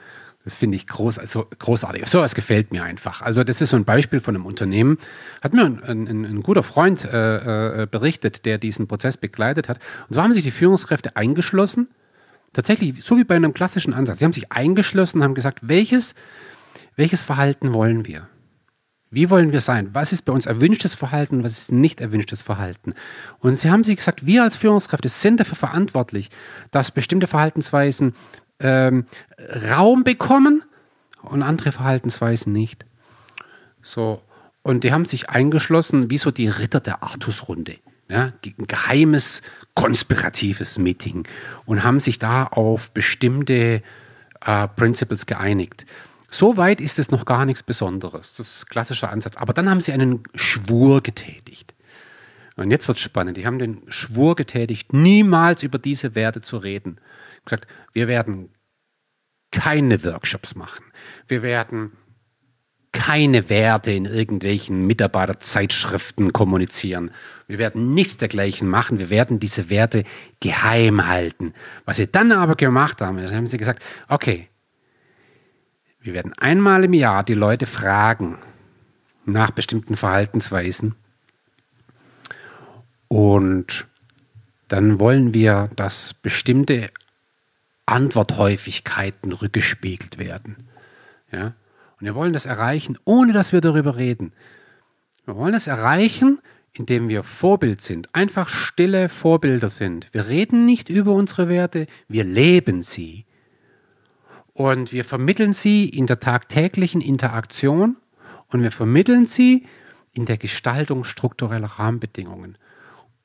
Das 0.44 0.54
finde 0.54 0.76
ich 0.76 0.86
groß, 0.86 1.18
also 1.18 1.46
großartig. 1.58 2.06
So 2.06 2.20
was 2.20 2.34
gefällt 2.34 2.72
mir 2.72 2.82
einfach. 2.82 3.20
Also 3.20 3.44
das 3.44 3.60
ist 3.60 3.70
so 3.70 3.76
ein 3.76 3.84
Beispiel 3.84 4.20
von 4.20 4.34
einem 4.34 4.46
Unternehmen. 4.46 4.96
Hat 5.42 5.52
mir 5.52 5.66
ein, 5.66 6.08
ein, 6.08 6.24
ein 6.24 6.42
guter 6.42 6.62
Freund 6.62 7.04
äh, 7.04 7.82
äh, 7.82 7.86
berichtet, 7.86 8.46
der 8.46 8.56
diesen 8.56 8.88
Prozess 8.88 9.18
begleitet 9.18 9.68
hat. 9.68 9.78
Und 10.08 10.14
so 10.14 10.22
haben 10.22 10.32
sich 10.32 10.42
die 10.42 10.50
Führungskräfte 10.50 11.14
eingeschlossen. 11.14 11.88
Tatsächlich, 12.54 13.04
so 13.04 13.18
wie 13.18 13.24
bei 13.24 13.36
einem 13.36 13.52
klassischen 13.52 13.92
Ansatz. 13.92 14.18
Sie 14.18 14.24
haben 14.24 14.32
sich 14.32 14.50
eingeschlossen 14.50 15.18
und 15.18 15.24
haben 15.24 15.34
gesagt, 15.34 15.58
welches, 15.62 16.14
welches 16.96 17.20
Verhalten 17.20 17.74
wollen 17.74 18.06
wir? 18.06 18.26
Wie 19.10 19.28
wollen 19.28 19.52
wir 19.52 19.60
sein? 19.60 19.90
Was 19.92 20.12
ist 20.12 20.22
bei 20.22 20.32
uns 20.32 20.46
erwünschtes 20.46 20.94
Verhalten 20.94 21.42
was 21.42 21.58
ist 21.58 21.72
nicht 21.72 22.00
erwünschtes 22.00 22.42
Verhalten? 22.42 22.94
Und 23.40 23.56
sie 23.56 23.70
haben 23.70 23.82
sich 23.82 23.96
gesagt, 23.96 24.24
wir 24.24 24.44
als 24.44 24.56
Führungskräfte 24.56 25.08
sind 25.08 25.40
dafür 25.40 25.56
verantwortlich, 25.56 26.30
dass 26.70 26.92
bestimmte 26.92 27.26
Verhaltensweisen 27.26 28.14
ähm, 28.60 29.06
Raum 29.70 30.04
bekommen 30.04 30.62
und 31.22 31.42
andere 31.42 31.72
Verhaltensweisen 31.72 32.52
nicht. 32.52 32.86
So. 33.82 34.22
Und 34.62 34.84
die 34.84 34.92
haben 34.92 35.06
sich 35.06 35.30
eingeschlossen, 35.30 36.10
wie 36.10 36.18
so 36.18 36.30
die 36.30 36.48
Ritter 36.48 36.80
der 36.80 37.02
Artusrunde. 37.02 37.76
Ja, 38.08 38.32
ein 38.44 38.66
geheimes, 38.66 39.40
konspiratives 39.74 40.78
Meeting 40.78 41.28
und 41.64 41.84
haben 41.84 42.00
sich 42.00 42.18
da 42.18 42.44
auf 42.44 42.90
bestimmte 42.90 43.82
äh, 44.44 44.68
Principles 44.68 45.26
geeinigt. 45.26 45.86
So 46.28 46.56
weit 46.56 46.80
ist 46.80 46.98
es 46.98 47.10
noch 47.10 47.24
gar 47.24 47.44
nichts 47.44 47.62
Besonderes. 47.62 48.34
Das 48.34 48.48
ist 48.48 48.64
ein 48.64 48.68
klassischer 48.68 49.10
Ansatz. 49.10 49.36
Aber 49.36 49.52
dann 49.52 49.70
haben 49.70 49.80
sie 49.80 49.92
einen 49.92 50.22
Schwur 50.34 51.02
getätigt. 51.02 51.74
Und 52.56 52.70
jetzt 52.70 52.88
wird 52.88 52.98
es 52.98 53.04
spannend. 53.04 53.36
Die 53.36 53.46
haben 53.46 53.58
den 53.58 53.82
Schwur 53.88 54.36
getätigt, 54.36 54.92
niemals 54.92 55.62
über 55.62 55.78
diese 55.78 56.14
Werte 56.14 56.40
zu 56.40 56.58
reden. 56.58 56.98
Gesagt, 57.50 57.66
wir 57.92 58.08
werden 58.08 58.50
keine 59.50 60.02
Workshops 60.04 60.54
machen. 60.54 60.84
Wir 61.26 61.42
werden 61.42 61.92
keine 62.92 63.48
Werte 63.48 63.92
in 63.92 64.04
irgendwelchen 64.04 64.86
Mitarbeiterzeitschriften 64.86 66.32
kommunizieren. 66.32 67.12
Wir 67.46 67.58
werden 67.58 67.94
nichts 67.94 68.16
dergleichen 68.16 68.68
machen. 68.68 68.98
Wir 68.98 69.10
werden 69.10 69.38
diese 69.38 69.70
Werte 69.70 70.04
geheim 70.40 71.06
halten. 71.06 71.54
Was 71.84 71.98
sie 71.98 72.10
dann 72.10 72.32
aber 72.32 72.56
gemacht 72.56 73.00
haben, 73.00 73.18
haben 73.18 73.46
sie 73.46 73.58
gesagt, 73.58 73.82
okay, 74.08 74.48
wir 76.00 76.14
werden 76.14 76.32
einmal 76.38 76.84
im 76.84 76.94
Jahr 76.94 77.22
die 77.22 77.34
Leute 77.34 77.66
fragen 77.66 78.38
nach 79.24 79.50
bestimmten 79.50 79.96
Verhaltensweisen 79.96 80.96
und 83.12 83.86
dann 84.68 85.00
wollen 85.00 85.34
wir, 85.34 85.68
dass 85.74 86.14
bestimmte 86.14 86.90
Antworthäufigkeiten 87.90 89.32
rückgespiegelt 89.32 90.18
werden. 90.18 90.68
Ja? 91.32 91.54
Und 91.98 92.06
wir 92.06 92.14
wollen 92.14 92.32
das 92.32 92.46
erreichen, 92.46 92.98
ohne 93.04 93.32
dass 93.32 93.52
wir 93.52 93.60
darüber 93.60 93.96
reden. 93.96 94.32
Wir 95.26 95.36
wollen 95.36 95.52
das 95.52 95.66
erreichen, 95.66 96.40
indem 96.72 97.08
wir 97.08 97.24
Vorbild 97.24 97.80
sind, 97.80 98.14
einfach 98.14 98.48
stille 98.48 99.08
Vorbilder 99.08 99.70
sind. 99.70 100.08
Wir 100.12 100.28
reden 100.28 100.66
nicht 100.66 100.88
über 100.88 101.12
unsere 101.12 101.48
Werte, 101.48 101.86
wir 102.08 102.24
leben 102.24 102.82
sie. 102.82 103.26
Und 104.52 104.92
wir 104.92 105.04
vermitteln 105.04 105.52
sie 105.52 105.88
in 105.88 106.06
der 106.06 106.20
tagtäglichen 106.20 107.00
Interaktion 107.00 107.96
und 108.48 108.62
wir 108.62 108.72
vermitteln 108.72 109.26
sie 109.26 109.66
in 110.12 110.26
der 110.26 110.36
Gestaltung 110.36 111.04
struktureller 111.04 111.66
Rahmenbedingungen. 111.66 112.56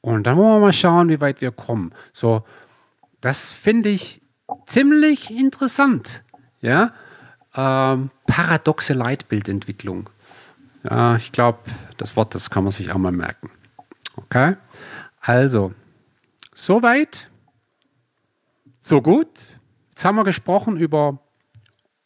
Und 0.02 0.24
dann 0.24 0.38
wollen 0.38 0.58
wir 0.58 0.68
mal 0.68 0.74
schauen, 0.74 1.10
wie 1.10 1.22
weit 1.22 1.42
wir 1.42 1.52
kommen. 1.52 1.94
So, 2.14 2.44
das 3.22 3.54
finde 3.54 3.90
ich 3.90 4.22
ziemlich 4.66 5.32
interessant. 5.32 6.24
Ja, 6.62 6.94
ähm, 7.56 8.12
paradoxe 8.28 8.94
Leitbildentwicklung. 8.94 10.10
Ja, 10.84 11.16
ich 11.16 11.32
glaube, 11.32 11.60
das 11.98 12.16
Wort, 12.16 12.36
das 12.36 12.50
kann 12.50 12.64
man 12.64 12.72
sich 12.72 12.92
auch 12.92 12.98
mal 12.98 13.12
merken. 13.12 13.50
Okay, 14.16 14.56
also, 15.22 15.74
soweit, 16.54 17.30
so 18.80 19.02
gut. 19.02 19.30
Jetzt 19.90 20.06
haben 20.06 20.16
wir 20.16 20.24
gesprochen 20.24 20.78
über 20.78 21.20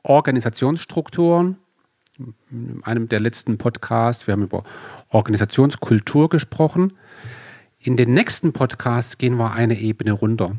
Organisationsstrukturen. 0.04 1.58
In 2.52 2.82
einem 2.84 3.10
der 3.10 3.20
letzten 3.20 3.58
Podcasts, 3.58 4.28
wir 4.28 4.34
haben 4.34 4.44
über 4.44 4.64
Organisationskultur 5.10 6.30
gesprochen. 6.30 6.94
In 7.80 7.98
den 7.98 8.14
nächsten 8.14 8.54
Podcasts 8.54 9.18
gehen 9.18 9.38
wir 9.38 9.52
eine 9.52 9.80
Ebene 9.80 10.12
runter. 10.12 10.56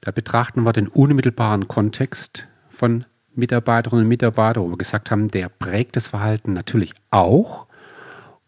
Da 0.00 0.10
betrachten 0.10 0.62
wir 0.62 0.72
den 0.72 0.88
unmittelbaren 0.88 1.68
Kontext 1.68 2.46
von 2.68 3.04
Mitarbeiterinnen 3.34 4.04
und 4.04 4.08
Mitarbeitern, 4.08 4.64
wo 4.64 4.70
wir 4.70 4.76
gesagt 4.76 5.10
haben, 5.10 5.28
der 5.28 5.48
prägt 5.48 5.96
das 5.96 6.08
Verhalten 6.08 6.52
natürlich 6.52 6.94
auch. 7.10 7.66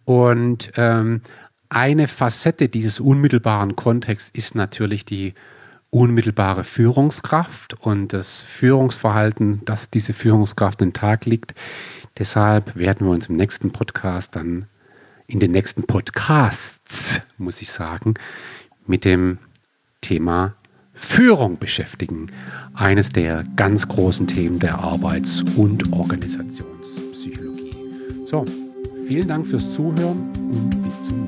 Und 0.04 0.72
ähm, 0.76 1.22
eine 1.68 2.08
Facette 2.08 2.68
dieses 2.68 2.98
unmittelbaren 2.98 3.76
Kontexts 3.76 4.30
ist 4.30 4.54
natürlich 4.54 5.04
die 5.04 5.34
unmittelbare 5.90 6.64
Führungskraft 6.64 7.74
und 7.80 8.12
das 8.12 8.42
Führungsverhalten, 8.42 9.64
das 9.64 9.90
diese 9.90 10.12
Führungskraft 10.12 10.80
den 10.80 10.92
Tag 10.92 11.26
liegt. 11.26 11.54
Deshalb 12.18 12.76
werden 12.76 13.06
wir 13.06 13.12
uns 13.12 13.28
im 13.28 13.36
nächsten 13.36 13.72
Podcast 13.72 14.36
dann, 14.36 14.66
in 15.26 15.40
den 15.40 15.52
nächsten 15.52 15.84
Podcasts, 15.84 17.20
muss 17.38 17.62
ich 17.62 17.70
sagen, 17.70 18.14
mit 18.86 19.04
dem 19.04 19.38
Thema 20.00 20.54
Führung 21.00 21.58
beschäftigen. 21.58 22.28
Eines 22.74 23.08
der 23.08 23.44
ganz 23.56 23.88
großen 23.88 24.26
Themen 24.26 24.58
der 24.60 24.78
Arbeits- 24.78 25.42
und 25.56 25.92
Organisationspsychologie. 25.92 27.74
So, 28.26 28.44
vielen 29.08 29.26
Dank 29.26 29.48
fürs 29.48 29.72
Zuhören 29.72 30.30
und 30.36 30.82
bis 30.82 31.02
zum 31.08 31.16
nächsten 31.16 31.16
Mal. 31.16 31.19